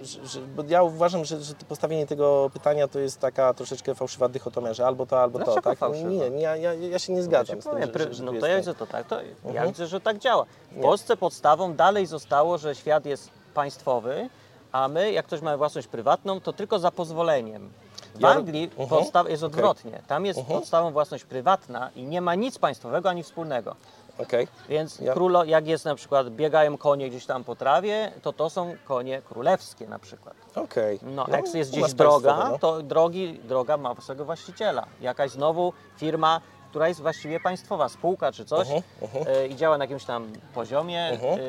[0.02, 3.94] że, że, bo ja uważam, że, że to postawienie tego pytania to jest taka troszeczkę
[3.94, 5.78] fałszywa dychotomia, że albo to, albo to, Dlaczego tak?
[5.78, 6.08] fałszywa?
[6.08, 8.32] Nie, nie, ja, ja, ja się nie Ja zgadzam ci z tym, powiem, że, no
[8.40, 9.68] to ja jest widzę to tak, to ja Mhm.
[9.68, 10.44] widzę, że tak działa.
[10.72, 10.82] W Nie.
[10.82, 14.28] Polsce podstawą dalej zostało, że świat jest państwowy,
[14.72, 17.70] a my, jak ktoś ma własność prywatną, to tylko za pozwoleniem.
[18.14, 18.88] W Anglii Mhm.
[18.88, 20.02] podstaw jest odwrotnie.
[20.06, 20.58] Tam jest Mhm.
[20.60, 23.76] podstawą własność prywatna i nie ma nic państwowego ani wspólnego.
[24.18, 24.48] Okej.
[24.68, 28.50] Więc Ja- królo, jak jest na przykład, biegają konie gdzieś tam po trawie, to to
[28.50, 30.34] są konie królewskie na przykład.
[30.54, 30.98] Okej.
[31.02, 32.58] No, jak jest nas gdzieś droga, no.
[32.58, 34.86] to drogi, droga ma swojego właściciela.
[35.00, 36.40] Jakaś znowu firma,
[36.70, 39.26] która jest właściwie państwowa, spółka czy coś Mhm, mhm.
[39.28, 41.34] e, i działa na jakimś tam poziomie, Mhm.
[41.34, 41.40] e,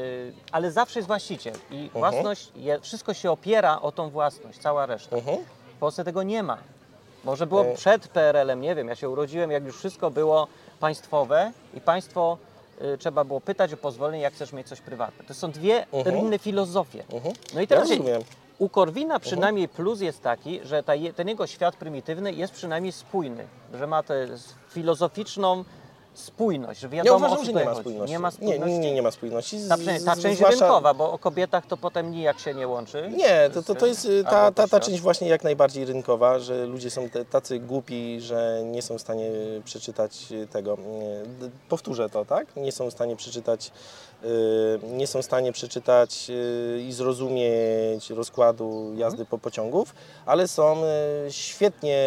[0.52, 2.52] ale zawsze jest właściciel i własność,
[2.82, 5.16] wszystko się opiera o tą własność, cała reszta.
[5.84, 5.92] Mhm.
[5.92, 6.58] Polsce tego nie ma.
[7.24, 7.76] Może było E.
[7.76, 10.48] przed PRL-em, nie wiem, ja się urodziłem, jak już wszystko było
[10.80, 12.38] państwowe i państwo
[12.82, 15.26] y, trzeba było pytać o pozwolenie, jak chcesz mieć coś prywatne.
[15.26, 16.18] To są dwie Mhm.
[16.18, 17.04] inne filozofie.
[17.14, 17.34] Mhm.
[17.54, 18.22] No i Ja teraz rozumiem.
[18.60, 23.48] u Korwina przynajmniej plus jest taki, że ta, ten jego świat prymitywny jest przynajmniej spójny,
[23.74, 24.28] że ma tę
[24.70, 25.64] filozoficzną
[26.14, 28.12] spójność, że wiadomo Ja uważam, że nie ma spójności.
[28.12, 28.70] Nie ma spójności.
[28.72, 29.60] Nie, nie, nie ma spójności.
[29.60, 33.12] Z- Ta, ta część zwłaszcza- rynkowa, bo o kobietach to potem nijak się nie łączy.
[33.18, 34.88] Nie, to, to, to jest y, ta, ta, ta pośrodku.
[34.90, 39.02] część właśnie jak najbardziej rynkowa, że ludzie są te, tacy głupi, że nie są w
[39.02, 39.32] stanie
[39.66, 40.78] przeczytać tego.
[41.70, 42.56] Powtórzę to, tak?
[42.56, 43.72] Nie są w stanie przeczytać,
[44.84, 49.96] nie są w stanie przeczytać y, i zrozumieć rozkładu jazdy po pociągów,
[50.26, 51.98] ale są y, świetnie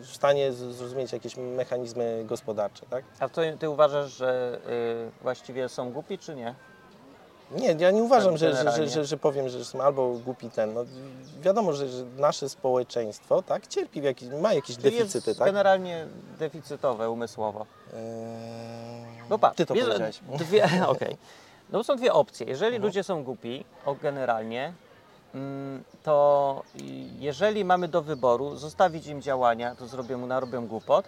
[0.00, 3.04] y, w stanie zrozumieć jakieś mechanizmy gospodarcze, tak?
[3.18, 4.58] A to, ty uważasz, że
[5.18, 6.54] y, właściwie są głupi, czy nie?
[7.50, 10.74] Nie, ja nie uważam, Tak że, że, że, że, powiem, że są albo głupi ten.
[10.74, 10.84] No,
[11.40, 15.48] wiadomo, że, że nasze społeczeństwo tak, cierpi, w jakiś, ma jakieś Czyli deficyty, jest tak?
[15.48, 16.06] generalnie
[16.38, 17.66] deficytowe umysłowo.
[17.94, 20.20] Eee, No patrz, Ty to bierze- powiedziałeś.
[20.38, 21.16] Dwie, okej.
[21.72, 22.46] No są dwie opcje.
[22.46, 24.72] Jeżeli ludzie są głupi, o, generalnie,
[25.34, 26.62] mm, to
[27.18, 31.04] jeżeli mamy do wyboru zostawić im działania, to zrobią, narobią głupot,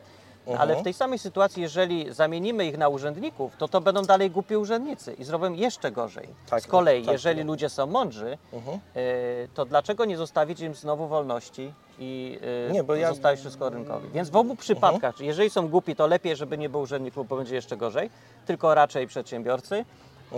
[0.47, 0.61] Mhm.
[0.61, 4.57] ale w tej samej sytuacji, jeżeli zamienimy ich na urzędników, to to będą dalej głupi
[4.57, 6.29] urzędnicy i zrobią jeszcze gorzej.
[6.51, 7.53] Tak, Z kolei, tak, jeżeli no.
[7.53, 8.79] ludzie są mądrzy, Mhm.
[8.97, 12.39] y, to dlaczego nie zostawić im znowu wolności i
[12.69, 13.37] y, Nie, bo ja- Mhm.
[13.37, 14.09] wszystko rynkowi?
[14.15, 17.55] Więc w obu przypadkach, jeżeli są głupi, to lepiej, żeby nie było urzędników, bo będzie
[17.55, 18.11] jeszcze gorzej,
[18.47, 19.85] tylko raczej przedsiębiorcy.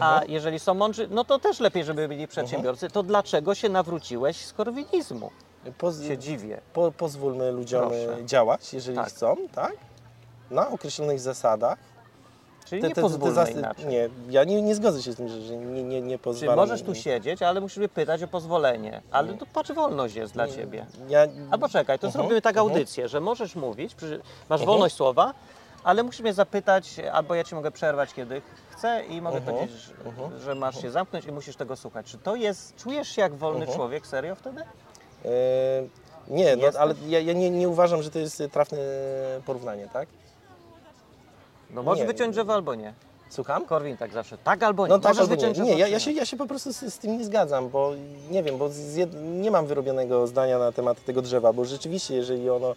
[0.00, 0.30] A Mhm.
[0.32, 2.88] jeżeli są mądrzy, no to też lepiej, żeby byli przedsiębiorcy.
[2.90, 5.30] To dlaczego się nawróciłeś z korwinizmu?
[5.78, 6.60] Poz, Się dziwię.
[6.72, 8.16] po, pozwólmy ludziom Proszę.
[8.18, 9.06] e, działać, jeżeli Tak.
[9.08, 9.72] chcą, tak?
[10.50, 11.78] Na określonych zasadach.
[12.66, 13.86] Czyli Te- nie te- te inaczej.
[13.86, 16.56] Nie, ja nie, nie zgodzę się z tym, że, nie, nie, nie Czyli pozwalam.
[16.56, 19.02] możesz tu siedzieć, ale musimy pytać o pozwolenie.
[19.10, 20.86] Ale to patrz, wolność jest dla ciebie.
[21.08, 22.68] Ja, Albo czekaj, to Mhm, zrobimy tak mhm.
[22.70, 23.96] audycję, że możesz mówić,
[24.48, 25.34] masz wolność słowa,
[25.84, 29.76] ale musisz mnie zapytać, albo ja ci mogę przerwać, kiedy chcę i mogę Mhm, powiedzieć,
[29.80, 32.06] że, że masz się zamknąć i musisz tego słuchać.
[32.06, 33.76] Czy to jest, czujesz się jak wolny Mhm.
[33.76, 34.60] człowiek, serio wtedy?
[35.24, 35.28] e,
[36.28, 38.78] nie, no, ale ja, ja nie, nie uważam, że to jest trafne
[39.46, 40.08] porównanie, tak?
[41.70, 42.06] No możesz Nie.
[42.06, 42.92] wyciąć drzewo albo nie.
[43.30, 43.66] Słucham?
[43.66, 44.88] Korwin tak zawsze, tak albo nie.
[44.90, 45.36] No tak, możesz albo nie.
[45.36, 47.68] wyciąć drzewo, Nie, ja, ja, się, ja się po prostu z, z tym nie zgadzam,
[47.68, 47.92] bo
[48.30, 49.10] nie wiem, bo jed...
[49.22, 52.74] nie mam wyrobionego zdania na temat tego drzewa, bo rzeczywiście, jeżeli ono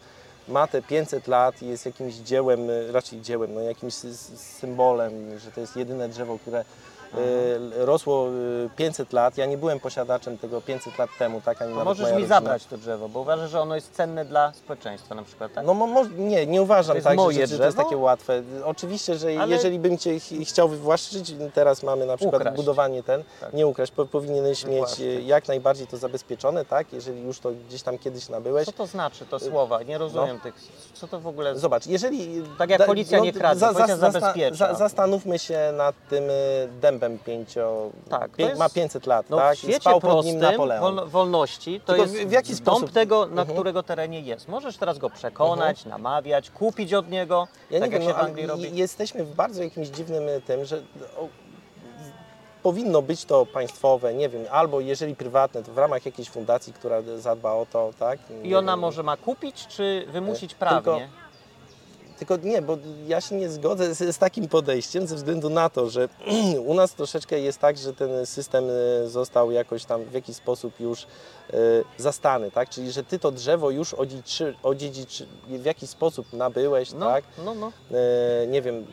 [0.48, 2.60] ma te 500 lat i jest jakimś dziełem,
[2.92, 6.66] raczej dziełem, no jakimś sy- sy- symbolem, że to jest jedyne drzewo, które
[7.78, 8.28] rosło
[8.66, 9.38] y, 500 lat.
[9.38, 12.28] Ja nie byłem posiadaczem tego 500 lat temu, tak, ani nawet możesz mi rodzina.
[12.36, 15.66] zabrać to drzewo, bo uważasz, że ono jest cenne dla społeczeństwa na przykład, tak?
[15.66, 18.42] No mo, mo, nie, nie uważam To tak, że, moje że to jest takie łatwe.
[18.66, 22.58] Oczywiście, że Ale- jeżeli bym Cię ch- chciał wywłaszczyć, teraz mamy na przykład Ukraść.
[22.58, 23.54] budowanie ten, Tak.
[23.54, 25.00] nie ukraść, po, powinieneś mieć Wywłaszczyć.
[25.06, 28.66] y, jak najbardziej to zabezpieczone, tak, jeżeli już to gdzieś tam kiedyś nabyłeś.
[28.66, 29.84] Co to znaczy, to słowa?
[29.84, 30.54] Nie rozumiem tych,
[30.94, 31.60] co to w ogóle...
[31.60, 32.44] Zobacz, jeżeli...
[32.58, 34.56] Tak jak policja nie kradnie, policja zabezpiecza.
[34.56, 36.68] za, zastanówmy się nad tym y,
[37.00, 37.90] dębem pięcio...
[38.10, 39.56] Tak, pię, jest- ma 500 lat, No tak?
[39.56, 40.40] w świecie Spał pod prostym
[40.80, 42.92] wol, wolności to Tylko jest w- jaki dąb sposób?
[42.92, 43.48] tego, na Mhm.
[43.58, 44.48] którego terenie jest.
[44.48, 48.24] Możesz teraz go przekonać, namawiać, kupić od niego, Ja tak nie jak wiem, się no,
[48.24, 48.76] w Anglii robi.
[48.78, 50.82] jesteśmy w bardzo jakimś dziwnym y, tym, że
[52.64, 57.02] powinno być to państwowe, nie wiem, albo jeżeli prywatne, to w ramach jakiejś fundacji, która
[57.18, 58.20] zadba o to, tak?
[58.44, 58.80] I ona wiem.
[58.80, 60.82] może ma kupić, czy wymusić prawnie?
[60.84, 61.00] Tylko
[62.44, 66.10] nie, bo ja się nie zgodzę z, z takim podejściem ze względu na to, że
[66.66, 68.66] u nas troszeczkę jest tak, że ten system
[69.06, 71.08] y, został jakoś tam w jakiś sposób już y,
[71.98, 72.70] zastany, tak?
[72.70, 77.24] Czyli, że ty to drzewo już odziedziczy, odziedziczy, w jakiś sposób nabyłeś, No, tak?
[77.46, 77.72] no, no.
[77.92, 78.86] E, nie wiem,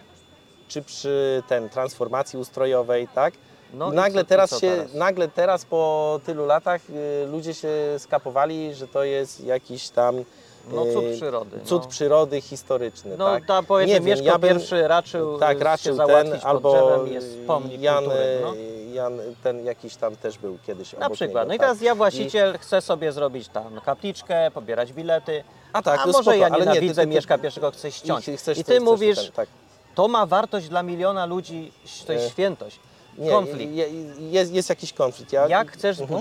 [0.69, 3.35] czy przy ten transformacji ustrojowej, tak?
[3.75, 4.95] no nagle co- teraz się, teraz?
[4.95, 7.69] nagle teraz po tylu latach y, ludzie się
[7.99, 10.25] skapowali, że to jest jakiś tam
[10.71, 11.61] No cud y, przyrody.
[11.65, 11.89] cud no.
[11.89, 13.47] przyrody historyczny, No tak?
[13.47, 17.81] ta powiedzmy Nie Mieszko ja bym- pierwszy raczył tak, raczył ten, albo i jest pomnik
[17.81, 18.39] Jan, kultury.
[18.43, 18.55] No.
[18.93, 21.21] Jan ten jakiś tam też był kiedyś Na przykład.
[21.45, 21.67] niego, No i tak.
[21.67, 25.45] teraz ja właściciel chcę sobie zrobić tam kapliczkę, pobierać bilety.
[25.73, 27.93] A tak, a to może spoko, ja ale nie, nienawidzę ty- ty- Mieszka pierwszego, chcę
[27.93, 28.29] ściąć.
[28.29, 29.49] I, chcesz, I ty mówisz, ten, tak.
[29.95, 31.73] to ma wartość dla miliona ludzi,
[32.07, 32.81] to jest E, świętość.
[33.19, 33.73] Nie, konflikt.
[33.73, 33.89] je-
[34.31, 35.33] jest, jest jakiś konflikt.
[35.33, 36.21] Ja, Jak chcesz Mhm.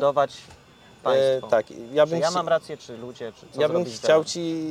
[1.14, 1.48] Zbudować E, państwo?
[1.48, 4.00] tak, ja Czy bym ja chci- mam rację, czy ludzie, czy co Ja bym chciał
[4.22, 4.28] teraz?
[4.34, 4.66] Ci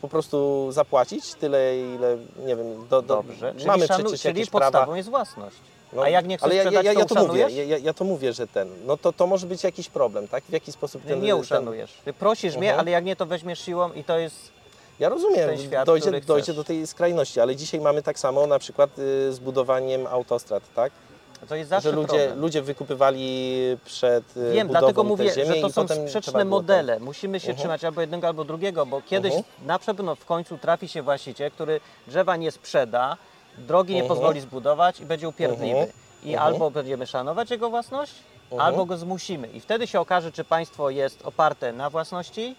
[0.00, 4.38] po prostu zapłacić tyle, ile, nie wiem, do, do, Dobrze, czyli, mamy szanu, przecież czyli
[4.38, 4.96] jakieś podstawą prawa.
[4.96, 5.56] jest własność.
[5.92, 7.64] No, A jak nie chcesz ale ja, ja, sprzedać, ja, to ja to mówię, ja,
[7.64, 10.44] ja, ja to mówię, że ten, no to, to może być jakiś problem, tak?
[10.44, 11.20] W jaki sposób Nie, ten...
[11.20, 11.92] nie ten, uszanujesz.
[12.04, 12.80] Ty prosisz mnie, Mhm.
[12.80, 14.36] ale jak nie, to weźmiesz siłą i to jest...
[14.98, 18.58] Ja rozumiem, ten świat, dojdzie, dojdzie do tej skrajności, ale dzisiaj mamy tak samo na
[18.58, 20.92] przykład y, z budowaniem autostrad, tak?
[21.48, 22.40] To jest zawsze że ludzie, problem.
[22.40, 27.00] ludzie wykupywali przed y, Wiem, dlatego mówię, że to są sprzeczne modele.
[27.00, 27.58] Musimy się Mhm.
[27.58, 29.66] trzymać albo jednego, albo drugiego, bo kiedyś Mhm.
[29.66, 33.16] na pewno w końcu trafi się właściciel, który drzewa nie sprzeda,
[33.58, 34.18] drogi nie Mhm.
[34.18, 35.92] pozwoli zbudować i będzie upierdliwy.
[36.24, 38.12] I albo będziemy szanować jego własność,
[38.58, 39.48] albo go zmusimy.
[39.48, 42.56] I wtedy się okaże, czy państwo jest oparte na własności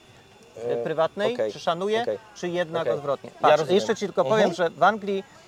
[0.58, 2.94] e, E, prywatnej, okej, czy szanuje, okej, czy jednak okej.
[2.94, 3.30] odwrotnie.
[3.34, 3.76] Ja Patrz, rozumiem.
[3.76, 5.43] jeszcze Ci tylko powiem, że w Anglii e,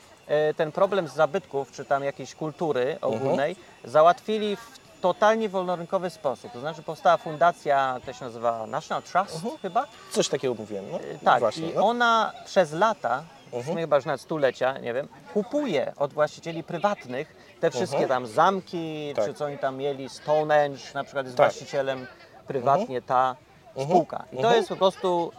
[0.57, 3.13] ten problem z zabytków, czy tam jakiejś kultury Mhm.
[3.13, 6.51] ogólnej, załatwili w totalnie wolnorynkowy sposób.
[6.51, 9.57] To znaczy powstała fundacja, to się nazywa National Trust Mhm.
[9.57, 9.87] chyba.
[10.11, 10.99] Coś takiego mówiłem, no.
[11.23, 11.69] Tak, właśnie.
[11.69, 11.87] i no.
[11.87, 13.23] ona przez lata,
[13.53, 13.77] Mhm.
[13.77, 18.09] chyba już nawet stulecia, nie wiem, kupuje od właścicieli prywatnych te wszystkie Mhm.
[18.09, 19.25] tam zamki, Tak.
[19.25, 21.45] czy co oni tam mieli, Stonehenge na przykład jest Tak.
[21.51, 22.07] właścicielem
[22.47, 23.35] prywatnie ta
[23.69, 23.87] Mhm.
[23.87, 24.23] spółka.
[24.31, 24.55] I to Mhm.
[24.55, 25.31] jest po prostu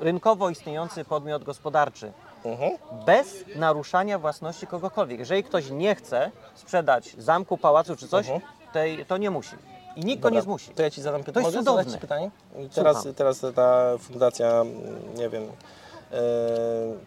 [0.00, 2.12] e, rynkowo istniejący podmiot gospodarczy.
[2.52, 2.70] Mhm.
[3.06, 5.18] Bez naruszania własności kogokolwiek.
[5.18, 8.52] Jeżeli ktoś nie chce sprzedać zamku, pałacu czy coś, Mhm.
[8.72, 9.56] tej, to nie musi.
[9.96, 10.70] I nikt go Dobra, nie zmusi.
[10.74, 11.46] To ja Ci zadam To pytanie.
[11.46, 11.92] Mogę cudowne.
[11.92, 12.30] Ci pytanie?
[12.58, 13.14] I teraz, Słucham.
[13.14, 14.74] teraz ta fundacja, mm,
[15.16, 15.42] nie wiem,
[16.12, 16.16] e,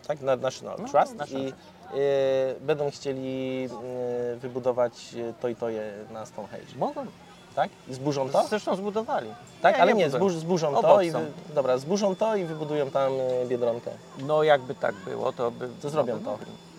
[0.08, 1.54] tak, na- National No, Trust National i e,
[2.62, 3.64] będą chcieli
[4.34, 7.06] e, wybudować to i to je na Stonehenge, Mogą.
[7.56, 7.70] Tak?
[7.90, 8.48] I zburzą to?
[8.50, 9.28] Zresztą zbudowali.
[9.62, 10.20] Tak, ale nie, budują.
[10.20, 11.20] zburz, zburzą to i wy,
[11.56, 13.92] dobra, zburzą to i wybudują tam e, Biedronkę.
[14.28, 15.70] No jakby tak było, to by...
[15.82, 16.38] To zrobią by to.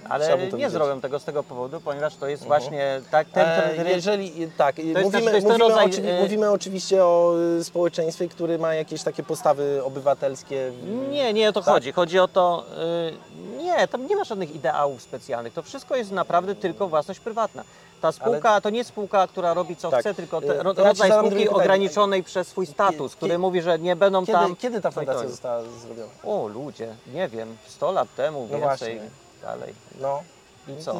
[0.08, 0.70] Ale to nie widzieć.
[0.70, 2.60] zrobią tego z tego powodu, ponieważ to jest Mhm.
[2.60, 3.46] właśnie tak, ten,
[3.76, 8.74] ten, E, jeżeli, tak, mówimy, ten mówimy, rodzaj, e, mówimy oczywiście o społeczeństwie, które ma
[8.74, 10.72] jakieś takie postawy obywatelskie.
[11.10, 11.74] Nie, nie o to Tak?
[11.74, 11.92] chodzi.
[11.92, 12.64] Chodzi o to,
[13.58, 15.52] nie, tam nie ma żadnych ideałów specjalnych.
[15.52, 17.64] To wszystko jest naprawdę tylko własność prywatna.
[18.02, 20.00] Ta spółka to nie spółka, która robi co Tak.
[20.00, 24.20] chce, tylko te, ro, rodzaj spółki ograniczonej przez swój status, który mówi, że nie będą
[24.26, 24.56] Kiedy, tam...
[24.56, 26.10] kiedy ta i fundacja została zrobiona?
[26.24, 28.60] O ludzie, nie wiem, 100 lat temu, No więcej,
[28.98, 29.10] właśnie.
[29.42, 29.74] dalej.
[30.00, 30.22] No.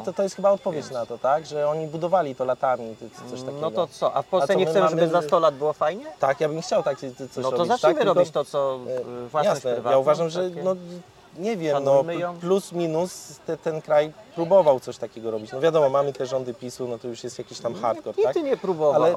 [0.05, 1.47] To, to, jest chyba odpowiedź Więc- na to, tak?
[1.47, 2.97] Że oni budowali to latami,
[3.31, 3.61] coś takiego.
[3.61, 5.55] No to co, a w Polsce A nie my chcemy, mamy- żeby za 100 lat
[5.55, 6.05] było fajnie?
[6.19, 7.69] Tak, ja bym chciał tak coś No to robić.
[7.69, 8.07] zacznijmy tak?
[8.07, 8.79] Robić to, co
[9.25, 10.77] e, własność Jasne, ja uważam, że takie- no,
[11.39, 12.05] nie wiem, no,
[12.41, 15.53] plus minus te, ten kraj próbował coś takiego robić.
[15.53, 18.43] No wiadomo, mamy te rządy PiSu, no to już jest jakiś tam hardcore, Nikt tak?
[18.45, 19.03] nie próbował.
[19.03, 19.15] Ale,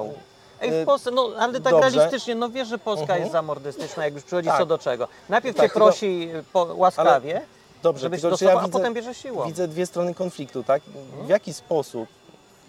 [0.60, 1.90] Ej, y, w Polsce, no ale tak dobrze.
[1.90, 3.20] realistycznie, no wiesz, że Polska Mhm.
[3.20, 4.58] jest zamordystyczna, jak już przychodzi Tak.
[4.58, 5.08] co do czego.
[5.28, 7.40] Najpierw Tak, cię prosi po, łaskawie,
[7.82, 9.46] Dobrze, żebyś tylko dostosował, ja a widzę, potem bierze siłą.
[9.46, 10.82] widzę dwie strony konfliktu, tak?
[11.22, 12.08] W jaki sposób,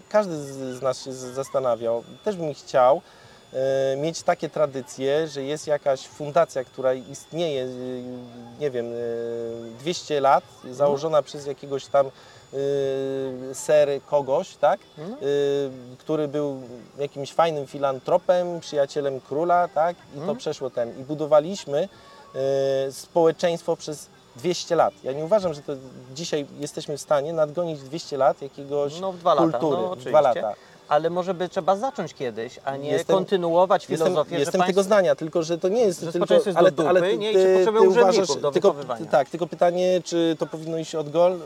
[0.08, 0.36] każdy
[0.74, 3.00] z, nas się zastanawiał, też bym chciał,
[3.96, 7.68] mieć takie tradycje, że jest jakaś fundacja, która istnieje, e,
[8.60, 12.10] nie wiem, e, 200 lat, założona przez jakiegoś tam e,
[13.54, 14.80] ser kogoś, tak?
[14.98, 15.18] Mhm.
[15.18, 16.60] E, który był
[16.98, 19.96] jakimś fajnym filantropem, przyjacielem króla, tak?
[20.12, 20.38] I to Mhm.
[20.38, 21.00] przeszło ten.
[21.00, 21.88] I budowaliśmy
[22.88, 24.94] e, społeczeństwo przez 200 lat.
[25.04, 25.72] Ja nie uważam, że to
[26.14, 29.76] dzisiaj jesteśmy w stanie nadgonić 200 lat jakiegoś No w dwa lata, kultury.
[29.82, 30.10] no w oczywiście.
[30.10, 30.54] dwa lata.
[30.88, 34.82] Ale może by trzeba zacząć kiedyś, a nie Jestem- kontynuować Jestem, filozofię, jestem że tego
[34.82, 36.34] zdania, tylko że to nie jest Że tylko...
[36.34, 37.30] jest do dupy, nie?
[37.30, 38.74] I się potrzebuje urzędników do tylko.
[39.10, 41.38] Tak, tylko pytanie, czy to powinno iść od gol,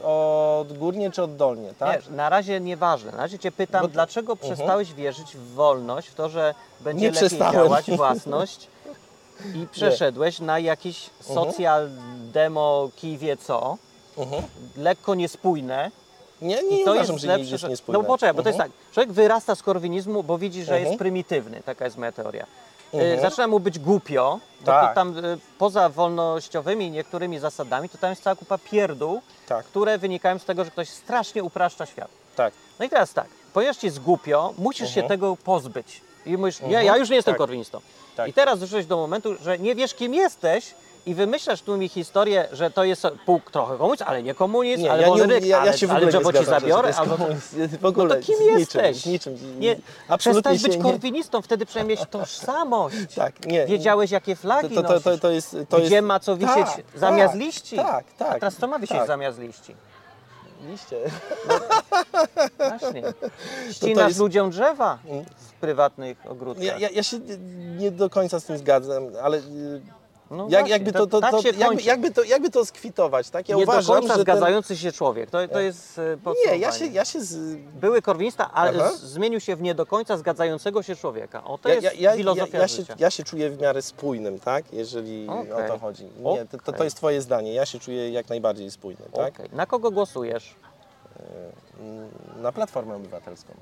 [0.61, 2.11] odgórnie, czy oddolnie, tak?
[2.11, 3.11] Nie, na razie nieważne.
[3.13, 4.55] Na razie Cię pytam, Bo- dlaczego Mhm.
[4.55, 7.53] przestałeś wierzyć w wolność, w to, że będzie Nie lepiej przestałem.
[7.55, 8.67] działać własność
[9.63, 11.35] i przeszedłeś na jakiś Mhm.
[11.47, 11.89] socjal
[12.33, 13.77] demo kij wie co,
[14.19, 14.43] Mhm.
[14.77, 15.91] lekko niespójne.
[16.43, 17.99] Nie, nie I to uważam, jest że lepsze, nie jest niespójne.
[17.99, 18.73] No poczekaj, bo to jest Mhm.
[18.87, 20.99] tak, człowiek wyrasta z korwinizmu, bo widzi, że jest Mhm.
[20.99, 22.47] prymitywny, taka jest moja teoria.
[22.95, 23.21] Y, Mhm.
[23.21, 24.95] Zaczyna mu być głupio, bo to Tak.
[24.95, 30.39] tam y, poza wolnościowymi niektórymi zasadami, to tam jest cała kupa pierdół, Tak, które wynikają
[30.39, 32.09] z tego, że ktoś strasznie upraszcza świat.
[32.37, 32.55] tak.
[32.79, 35.09] No i teraz tak, ponieważ ci jest głupio, musisz się Mhm.
[35.09, 36.01] tego pozbyć.
[36.27, 36.87] I mówisz, ja, Mhm.
[36.87, 37.39] ja już nie jestem Tak.
[37.39, 37.81] korwinistą.
[38.17, 38.29] Tak.
[38.29, 40.75] I teraz doszłeś do momentu, że nie wiesz kim jesteś
[41.07, 44.93] i wymyślasz tu mi historię, że to jest pół, trochę komunizm, ale nie komunizm, Nie,
[44.93, 45.89] ale ja, ale, ja się
[46.39, 47.17] ci zabiorę, albo...
[47.81, 49.07] W ogóle No to kim niczym, jesteś?
[49.07, 49.61] Niczym.
[49.61, 49.77] Nie,
[50.09, 50.93] absolutnie przestań być się nie...
[50.93, 53.15] korwinistą, wtedy przynajmniej tożsamość.
[53.17, 53.67] Tak, nie.
[53.67, 55.57] Wiedziałeś, jakie flagi to, to, to, to jest...
[55.69, 56.07] To gdzie jest...
[56.07, 57.77] ma co wisieć Tak, zamiast tak, liści.
[57.77, 58.31] Tak, tak.
[58.31, 59.07] A teraz co ma wisieć tak.
[59.07, 59.77] zamiast liści?
[60.71, 60.97] Liście.
[62.59, 63.03] Właśnie.
[63.73, 65.25] Ścinasz jest- ludziom drzewa Mm.
[65.25, 66.65] w prywatnych ogródkach.
[66.65, 67.19] Ja, ja, ja się
[67.79, 69.43] nie do końca z tym zgadzam, ale y,
[70.33, 73.31] No jak, właśnie, jakby, to, to, tak to, się jakby, jakby, to, jakby to skwitować,
[73.31, 73.49] tak?
[73.49, 74.23] Ja nie uważam, do końca że ten...
[74.37, 75.31] zgadzający się człowiek.
[75.31, 76.59] To, to jest e, Nie, podsumowanie.
[76.63, 77.57] ja się, ja się z...
[77.57, 81.45] Były korwinista, ale z- zmienił się w nie do końca zgadzającego się człowieka.
[81.45, 82.95] O, to ja, jest ja, ja, filozofia ja, ja, się, życia.
[82.99, 84.73] ja się czuję w miarę spójnym, tak?
[84.73, 85.53] Jeżeli Okej.
[85.53, 86.05] o to chodzi.
[86.05, 87.55] Nie, to, to, to jest twoje zdanie.
[87.55, 89.35] Ja się czuję jak najbardziej spójny, tak?
[89.35, 89.49] Okej.
[89.53, 90.55] Na kogo głosujesz?
[91.81, 92.09] Mm,
[92.43, 93.53] Na Platformę Obywatelską.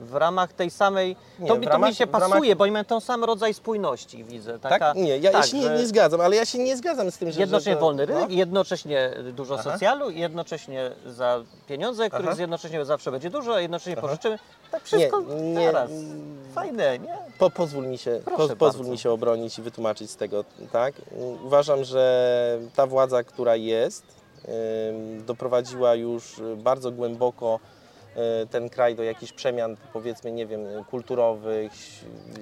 [0.00, 1.16] W ramach tej samej...
[1.38, 3.24] Nie, to, mi, to ramach- mi się w ramach- pasuje, bo oni mają ten sam
[3.24, 4.58] rodzaj spójności, widzę.
[4.58, 4.96] Taka, tak?
[4.96, 7.18] Nie, ja, ja tak, się nie, że nie zgadzam, ale ja się nie zgadzam z
[7.18, 7.40] tym, że...
[7.40, 8.14] Jednocześnie że to, wolny no.
[8.14, 9.62] rynek, jednocześnie dużo Aha.
[9.62, 12.40] socjalu, jednocześnie za pieniądze, których Aha.
[12.40, 14.02] jednocześnie zawsze będzie dużo, a jednocześnie Aha.
[14.08, 14.38] pożyczymy.
[14.70, 15.90] Tak wszystko Nie, nie, teraz.
[15.90, 17.18] mm, Fajne, nie?
[17.38, 20.94] Po, pozwól mi się, po, pozwól mi się obronić i wytłumaczyć z tego, tak?
[21.44, 24.02] Uważam, że ta władza, która jest,
[25.26, 27.60] doprowadziła już bardzo głęboko
[28.50, 30.60] ten kraj do jakichś przemian, powiedzmy, nie wiem,
[30.90, 31.72] kulturowych,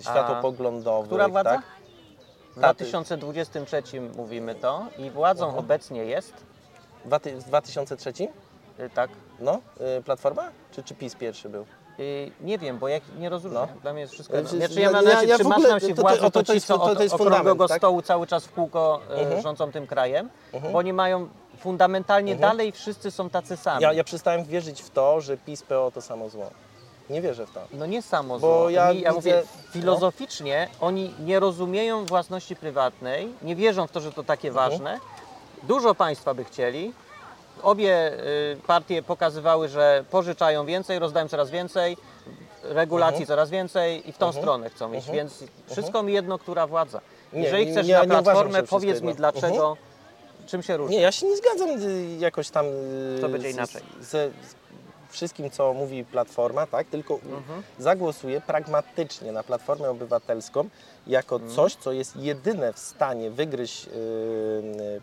[0.01, 1.07] światopoglądowych.
[1.07, 1.51] Która władza?
[1.51, 1.63] Tak?
[2.57, 3.83] W Ta- 2023
[4.17, 5.65] mówimy to i władzą Mhm.
[5.65, 6.33] obecnie jest,
[7.05, 7.09] W
[7.49, 8.13] 2003?
[8.81, 9.11] y, tak,
[9.41, 9.61] No,
[9.99, 10.51] y, Platforma?
[10.73, 11.67] Czy, czy PiS pierwszy był?
[12.01, 13.81] y, nie wiem, bo jak nie rozumiem, No.
[13.83, 14.41] dla mnie jest wszystko...
[14.41, 16.45] Znaczy, ja- ja, ja- ja, ja czy masz nam się to- władzą, to, to- to
[16.45, 17.79] ci, jest- co to- od okrągłego tak?
[17.79, 19.43] stołu cały czas w kółko y, Mhm.
[19.43, 20.73] rządzą tym krajem, Mhm.
[20.73, 21.29] bo oni mają
[21.61, 22.51] fundamentalnie Mhm.
[22.51, 23.83] dalej wszyscy są tacy sami.
[23.83, 26.51] Ja, ja przestałem wierzyć w to, że PiS, PO to samo zło.
[27.11, 27.61] Nie wierzę w to.
[27.73, 28.71] No nie samo Bo zło.
[28.71, 34.01] ja Oni, ja widzę- mówię, filozoficznie oni nie rozumieją własności prywatnej, nie wierzą w to,
[34.01, 34.71] że to takie Mhm.
[34.71, 35.01] ważne.
[35.63, 36.93] Dużo państwa by chcieli.
[37.63, 41.97] Obie y, partie pokazywały, że pożyczają więcej, rozdają coraz więcej,
[42.63, 43.27] regulacji Mhm.
[43.27, 44.43] coraz więcej i w tą Mhm.
[44.45, 45.17] stronę chcą iść, Mhm.
[45.17, 47.01] więc wszystko mi jedno, która władza.
[47.33, 49.11] Nie, Jeżeli chcesz nie- na platformę, powiedz mi.
[49.11, 49.17] Mhm.
[49.17, 49.77] dlaczego,
[50.47, 50.97] czym się różni.
[50.97, 53.83] Nie, ja się nie zgadzam y, jakoś tam y, To będzie z- inaczej.
[54.01, 54.67] Ze, z
[55.11, 56.87] wszystkim, co mówi Platforma, tak?
[56.87, 57.63] Tylko Mhm.
[57.79, 60.69] zagłosuję pragmatycznie na Platformę Obywatelską
[61.07, 61.55] jako Mhm.
[61.55, 63.91] coś, co jest jedyne w stanie wygryźć y,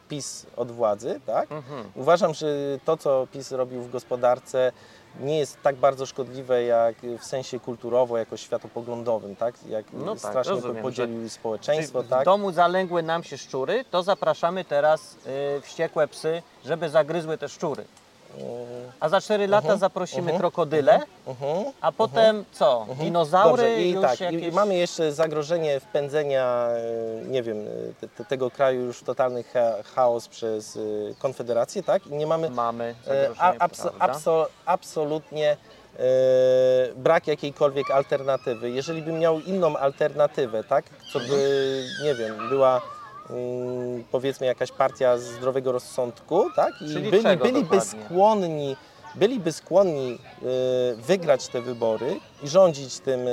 [0.10, 1.52] PiS od władzy, tak?
[1.52, 1.92] Mhm.
[1.96, 2.48] Uważam, że
[2.86, 4.72] to, co PiS robił w gospodarce,
[5.20, 9.56] nie jest tak bardzo szkodliwe jak w sensie kulturowo, jako światopoglądowym, tak?
[9.70, 12.26] Jak No tak, strasznie rozumiem, podzielił społeczeństwo, w tak?
[12.26, 15.18] domu zalęgły nam się szczury, to zapraszamy teraz
[15.58, 17.86] y, wściekłe psy, żeby zagryzły te szczury.
[19.00, 21.66] A za 4 lata Mhm, zaprosimy mhm, krokodyle, Mhm.
[21.82, 22.86] a potem co?
[23.00, 24.44] Dinozaury Dobrze, i już tak, jakieś...
[24.44, 29.04] i mamy jeszcze zagrożenie wpędzenia, e, nie wiem, e, te, te, tego kraju już w
[29.04, 30.80] totalny cha- chaos przez e,
[31.20, 32.08] Konfederację, tak?
[32.08, 35.58] I nie mamy Mamy zagrożenie, abso, abso, absolutnie
[36.96, 38.70] brak jakiejkolwiek alternatywy.
[38.70, 40.86] Jeżeli bym miał inną alternatywę, tak?
[41.14, 42.82] Co by, nie wiem, była
[44.12, 46.74] powiedzmy jakaś partia zdrowego rozsądku, tak?
[46.82, 47.82] I Czyli byli, byliby dokładnie?
[48.06, 48.76] skłonni
[49.16, 53.32] byliby skłonni e, wygrać te wybory i rządzić tym e,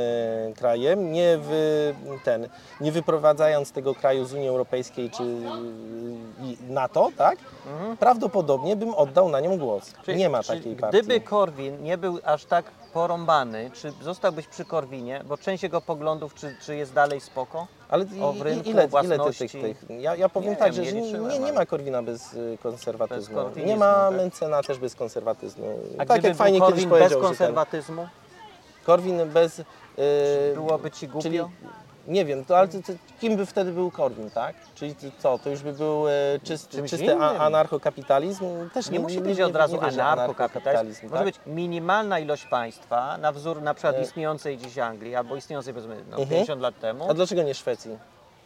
[0.57, 1.95] krajem, nie, wy,
[2.25, 2.49] ten,
[2.81, 7.39] nie wyprowadzając tego kraju z Unii Europejskiej czy e, NATO, tak?
[7.99, 9.95] Prawdopodobnie bym oddał na nią głos.
[10.05, 10.99] Czy- nie ma takiej partii.
[10.99, 16.35] Gdyby Korwin nie był aż tak porąbany, czy zostałbyś przy Korwinie, bo część jego poglądów,
[16.35, 17.67] czy, czy jest dalej spoko?
[17.89, 20.93] Ale o rynku, ile, ile ty tych, tych ja, ja powiem Nie tak, wiem, że
[20.93, 23.51] nie nie, nie, ma Korwina bez y, konserwatyzmu.
[23.55, 24.17] Bez nie ma tak?
[24.17, 25.79] Mencena też bez konserwatyzmu.
[25.99, 28.07] A tak jak fajnie był kiedyś Korwin bez powiedział, że ten konserwatyzmu,
[28.91, 29.59] Korwin bez...
[29.59, 29.64] y,
[30.55, 31.22] byłoby ci głupio?
[31.22, 31.38] Czyli,
[32.09, 34.55] nie wiem, to, ale to, to, kim by wtedy był Korwin, tak?
[34.74, 36.12] Czyli co, to już by był e,
[36.45, 37.22] czysty, Czymś czysty innym.
[37.22, 38.70] a, anarchokapitalizm?
[38.70, 41.03] Też Nie musi być od razu nie w anarchokapitalizm.
[41.03, 41.24] Może tak?
[41.24, 44.03] być minimalna ilość państwa, na wzór na przykład E.
[44.03, 46.28] istniejącej dziś Anglii, albo istniejącej powiedzmy no, Mhm.
[46.28, 47.11] 50 lat temu.
[47.11, 47.99] A dlaczego nie Szwecji?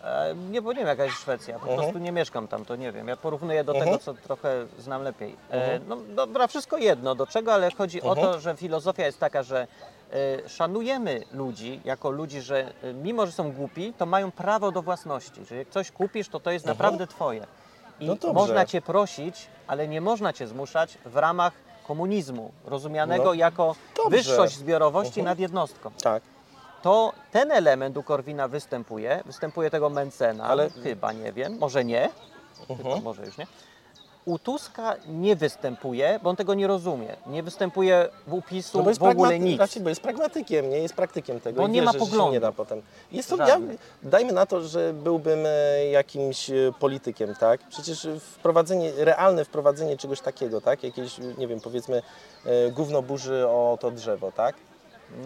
[0.04, 1.78] E, Nie, bo nie wiem jaka jest Szwecja, po Mhm.
[1.80, 3.08] prostu nie mieszkam tam, to nie wiem.
[3.08, 3.90] Ja porównuję do Mhm.
[3.90, 5.36] tego, co trochę znam lepiej.
[5.50, 5.82] E, Mhm.
[5.88, 9.66] No dobra, wszystko jedno, do czego, ale chodzi o to, że filozofia jest taka, że
[10.46, 15.44] szanujemy ludzi jako ludzi, że e, mimo, że są głupi, to mają prawo do własności.
[15.44, 16.78] Że jak coś kupisz, to to jest Mhm.
[16.78, 17.46] naprawdę twoje.
[18.00, 21.52] I No można cię prosić, ale nie można cię zmuszać w ramach
[21.86, 24.10] komunizmu, rozumianego No, jako dobrze.
[24.16, 25.24] wyższość zbiorowości Mhm.
[25.24, 26.22] nad jednostką Tak.
[26.82, 32.10] to ten element u Korwina występuje, występuje tego Mencena, Ale- chyba nie wiem, może nie,
[32.68, 33.02] chyba, Mhm.
[33.02, 33.46] może już nie.
[34.24, 37.16] U Tuska nie występuje, bo on tego nie rozumie.
[37.26, 39.56] Nie występuje u PiSu No w ogóle nic.
[39.56, 41.62] Znaczy, bo jest pragmatykiem, nie jest praktykiem tego.
[41.62, 42.32] Bo nie ma poglądu.
[42.32, 42.82] nie da potem.
[43.12, 43.60] Jest to, ja,
[44.02, 47.60] dajmy na to, że byłbym e, jakimś e, politykiem, tak?
[47.68, 50.84] Przecież wprowadzenie, realne wprowadzenie czegoś takiego, tak?
[50.84, 52.02] Jakieś, nie wiem, powiedzmy
[52.46, 54.54] e, gówno burzy o to drzewo, tak?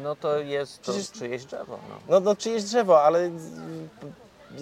[0.03, 1.79] No to jest to Przecież- czyjeś drzewo.
[1.89, 1.95] No.
[2.09, 3.31] No, no czyjeś drzewo, ale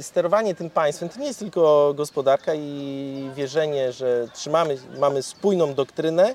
[0.01, 6.35] sterowanie tym państwem to nie jest tylko gospodarka i wierzenie, że trzymamy, mamy spójną doktrynę,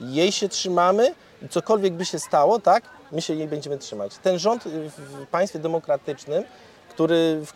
[0.00, 4.18] jej się trzymamy i cokolwiek by się stało, tak, my się jej będziemy trzymać.
[4.22, 6.44] Ten rząd w państwie demokratycznym,
[6.88, 7.52] który, w,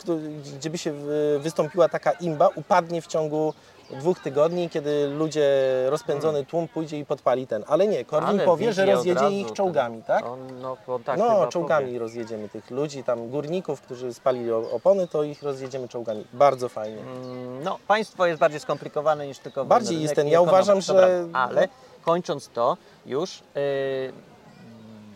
[0.57, 0.93] gdzie by się
[1.39, 3.55] wystąpiła taka imba, upadnie w ciągu
[3.91, 5.51] dwóch tygodni, kiedy ludzie,
[5.89, 7.65] rozpędzony tłum pójdzie i podpali ten.
[7.67, 10.27] Ale nie, Korwin Ale powie, że rozjedzie ich czołgami, tak?
[10.27, 11.99] On, no, on tak No, czołgami powie.
[11.99, 16.25] rozjedziemy tych ludzi, tam górników, którzy spalili opony, to ich rozjedziemy czołgami.
[16.33, 17.01] Bardzo fajnie.
[17.01, 20.29] Mm, No, państwo jest bardziej skomplikowane niż tylko Bardziej jest ten.
[20.29, 21.69] Ja uważam, Dobra, że- Ale
[22.03, 22.77] kończąc to
[23.07, 23.63] już, yy,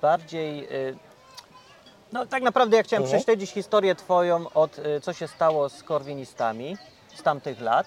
[0.00, 0.56] bardziej...
[0.60, 0.96] Yy,
[2.12, 3.18] no tak naprawdę ja chciałem Mhm.
[3.20, 6.76] prześledzić historię Twoją od yy, co się stało z korwinistami
[7.14, 7.86] z tamtych lat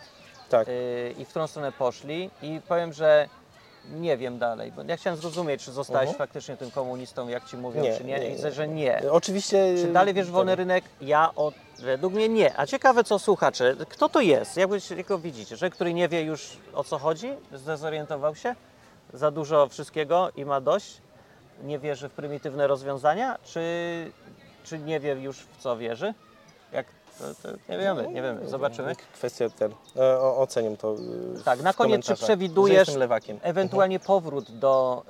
[0.50, 0.68] Tak.
[0.68, 0.74] yy,
[1.18, 3.30] i w którą stronę poszli i powiem, że
[3.92, 6.18] nie wiem dalej, bo ja chciałem zrozumieć, czy zostałeś Mhm.
[6.18, 8.36] faktycznie tym komunistą, jak Ci mówią, Nie, czy nie, nie, i nie.
[8.36, 9.02] widzę, że nie.
[9.12, 9.76] Oczywiście.
[9.82, 10.84] Czy dalej wierz w wolny rynek?
[11.02, 12.60] Ja od, według mnie nie.
[12.60, 14.58] A ciekawe co słuchacze, kto to jest?
[14.58, 15.58] Jakbyś go widzicie?
[15.58, 17.30] Że który nie wie już o co chodzi?
[17.54, 18.56] Zdezorientował się?
[19.14, 21.02] Za dużo wszystkiego i ma dość?
[21.64, 23.38] Nie wierzy w prymitywne rozwiązania?
[23.44, 23.62] Czy,
[24.64, 26.14] czy nie wie już w co wierzy?
[27.20, 28.96] To, to nie wiemy, nie wiemy, zobaczymy.
[29.14, 29.72] Kwestia ten.
[29.96, 30.96] e, o- Oceniam to.
[31.40, 32.90] e, Tak, na koniec, czy przewidujesz.
[33.42, 35.04] Ewentualnie powrót do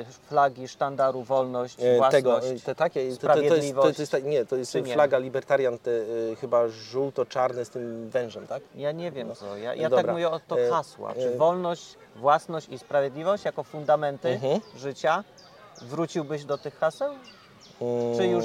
[0.00, 2.12] y, flagi, sztandaru, wolność, E, własność.
[2.24, 4.94] Tego, te takie, to, to, to jest, to, sprawiedliwość, jest, ta- nie, to jest nie?
[4.94, 8.62] flaga libertarian, te, e, chyba żółto-czarny z tym wężem, tak?
[8.74, 9.56] Ja nie wiem co.
[9.56, 11.14] Ja, ja tak mówię o to hasła.
[11.14, 14.60] Czy wolność, własność i sprawiedliwość jako fundamenty Mhm.
[14.76, 15.24] życia
[15.82, 17.12] wróciłbyś do tych haseł?
[17.80, 18.44] Mm, Czy już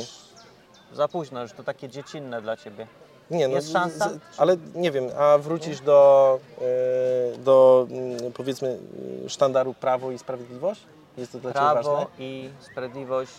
[0.93, 2.87] za późno, już to takie dziecinne dla ciebie?
[3.31, 4.09] Nie, no, Jest szansa?
[4.37, 8.79] ale nie wiem, a wrócisz do, e, do mm, powiedzmy
[9.25, 10.81] e, sztandaru Prawo i Sprawiedliwość?
[11.17, 12.05] Jest to dla Ciebie Prawo ważne?
[12.19, 13.31] i sprawiedliwość.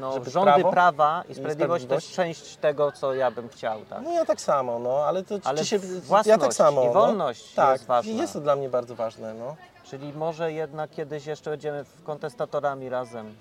[0.00, 3.80] No, Żeby rządy prawo prawa i sprawiedliwość to jest część tego, co ja bym chciał.
[3.80, 4.02] Tak?
[4.02, 5.78] No ja tak samo, no, ale to Ale się,
[6.26, 6.82] ja tak samo.
[6.82, 6.92] i no.
[6.92, 8.12] wolność tak, jest ważna.
[8.12, 9.56] jest to dla mnie bardzo ważne, no.
[9.84, 13.34] Czyli może jednak kiedyś jeszcze będziemy kontestatorami razem,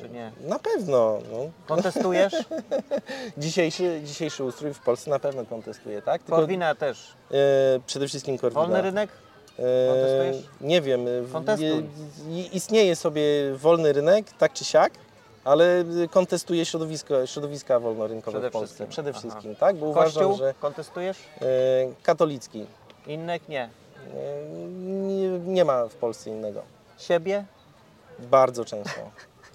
[0.00, 0.32] czy nie?
[0.40, 1.38] Na pewno, no.
[1.66, 2.32] Kontestujesz?
[3.38, 6.22] Dzisiejszy, dzisiejszy ustrój w Polsce na pewno kontestuje, tak?
[6.22, 7.12] Tylko, Korwina też.
[7.30, 7.34] e,
[7.86, 8.62] przede wszystkim Korwina.
[8.62, 9.10] Wolny rynek?
[9.58, 10.48] E, Kontestujesz?
[10.60, 11.00] Nie wiem.
[11.08, 11.86] e, Kontestuj.
[12.52, 13.22] Istnieje sobie
[13.56, 14.92] wolny rynek, tak czy siak,
[15.44, 18.66] ale kontestuje środowisko, środowiska wolnorynkowe Przede w Polsce.
[18.74, 18.88] wszystkim.
[18.88, 19.18] Przede Aha.
[19.20, 19.76] wszystkim, tak?
[19.76, 20.22] Bo Kościół?
[20.22, 21.18] uważam, że Kontestujesz?
[22.02, 22.66] katolicki.
[23.06, 23.68] Innych nie.
[24.86, 26.62] Nie, nie ma w Polsce innego.
[26.98, 27.44] Siebie?
[28.18, 29.00] Bardzo często.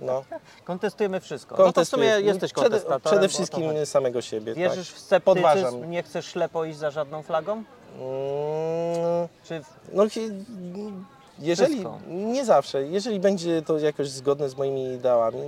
[0.01, 0.23] No.
[0.65, 1.65] Kontestujemy wszystko.
[1.65, 3.01] No to w sumie jesteś przede, kontestatorem.
[3.01, 4.53] przede to wszystkim samego siebie.
[4.53, 4.97] Wierzysz tak.
[4.97, 5.43] w sceptycyzm?
[5.43, 5.91] Podważam.
[5.91, 7.51] Nie chcesz ślepo iść za żadną flagą?
[7.53, 9.61] Mm, Czy
[9.93, 10.43] No, chi-
[11.41, 11.97] Jeżeli, Wszystko.
[12.07, 15.41] nie zawsze, jeżeli będzie to jakoś zgodne z moimi ideałami,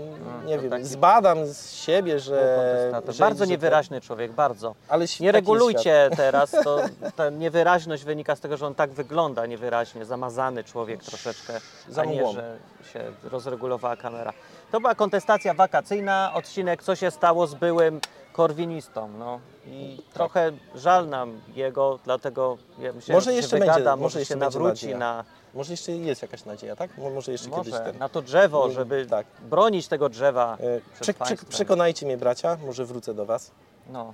[0.46, 2.92] nie to wiem, taki- zbadam z siebie, że...
[3.10, 4.70] Że Bardzo że niewyraźny człowiek, bardzo.
[4.70, 5.34] To, ale Nie świat.
[5.36, 6.80] regulujcie teraz, to
[7.16, 11.54] ta niewyraźność wynika z tego, że on tak wygląda niewyraźnie, zamazany człowiek troszeczkę,
[11.90, 12.58] Za a nie, że
[12.94, 14.34] się rozregulowała kamera.
[14.72, 18.02] To była kontestacja wakacyjna, odcinek co się stało z byłym
[18.34, 20.14] korwinistą, no i Tak.
[20.14, 24.26] trochę żal nam jego, dlatego ja myślę, Może że jeszcze się będzie- wygada, może może
[24.26, 25.24] się nawróci na,
[25.54, 26.98] Może jeszcze jest jakaś nadzieja, tak?
[26.98, 27.98] Mo- Może jeszcze kiedyś może ten...
[27.98, 29.28] na to drzewo, żeby tak.
[29.42, 31.14] bronić tego drzewa E, Prze,
[31.50, 33.52] przekonajcie mnie, bracia, może wrócę do Was.
[33.90, 34.14] No,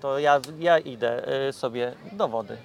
[0.00, 2.56] to ja, ja idę y, sobie do wody.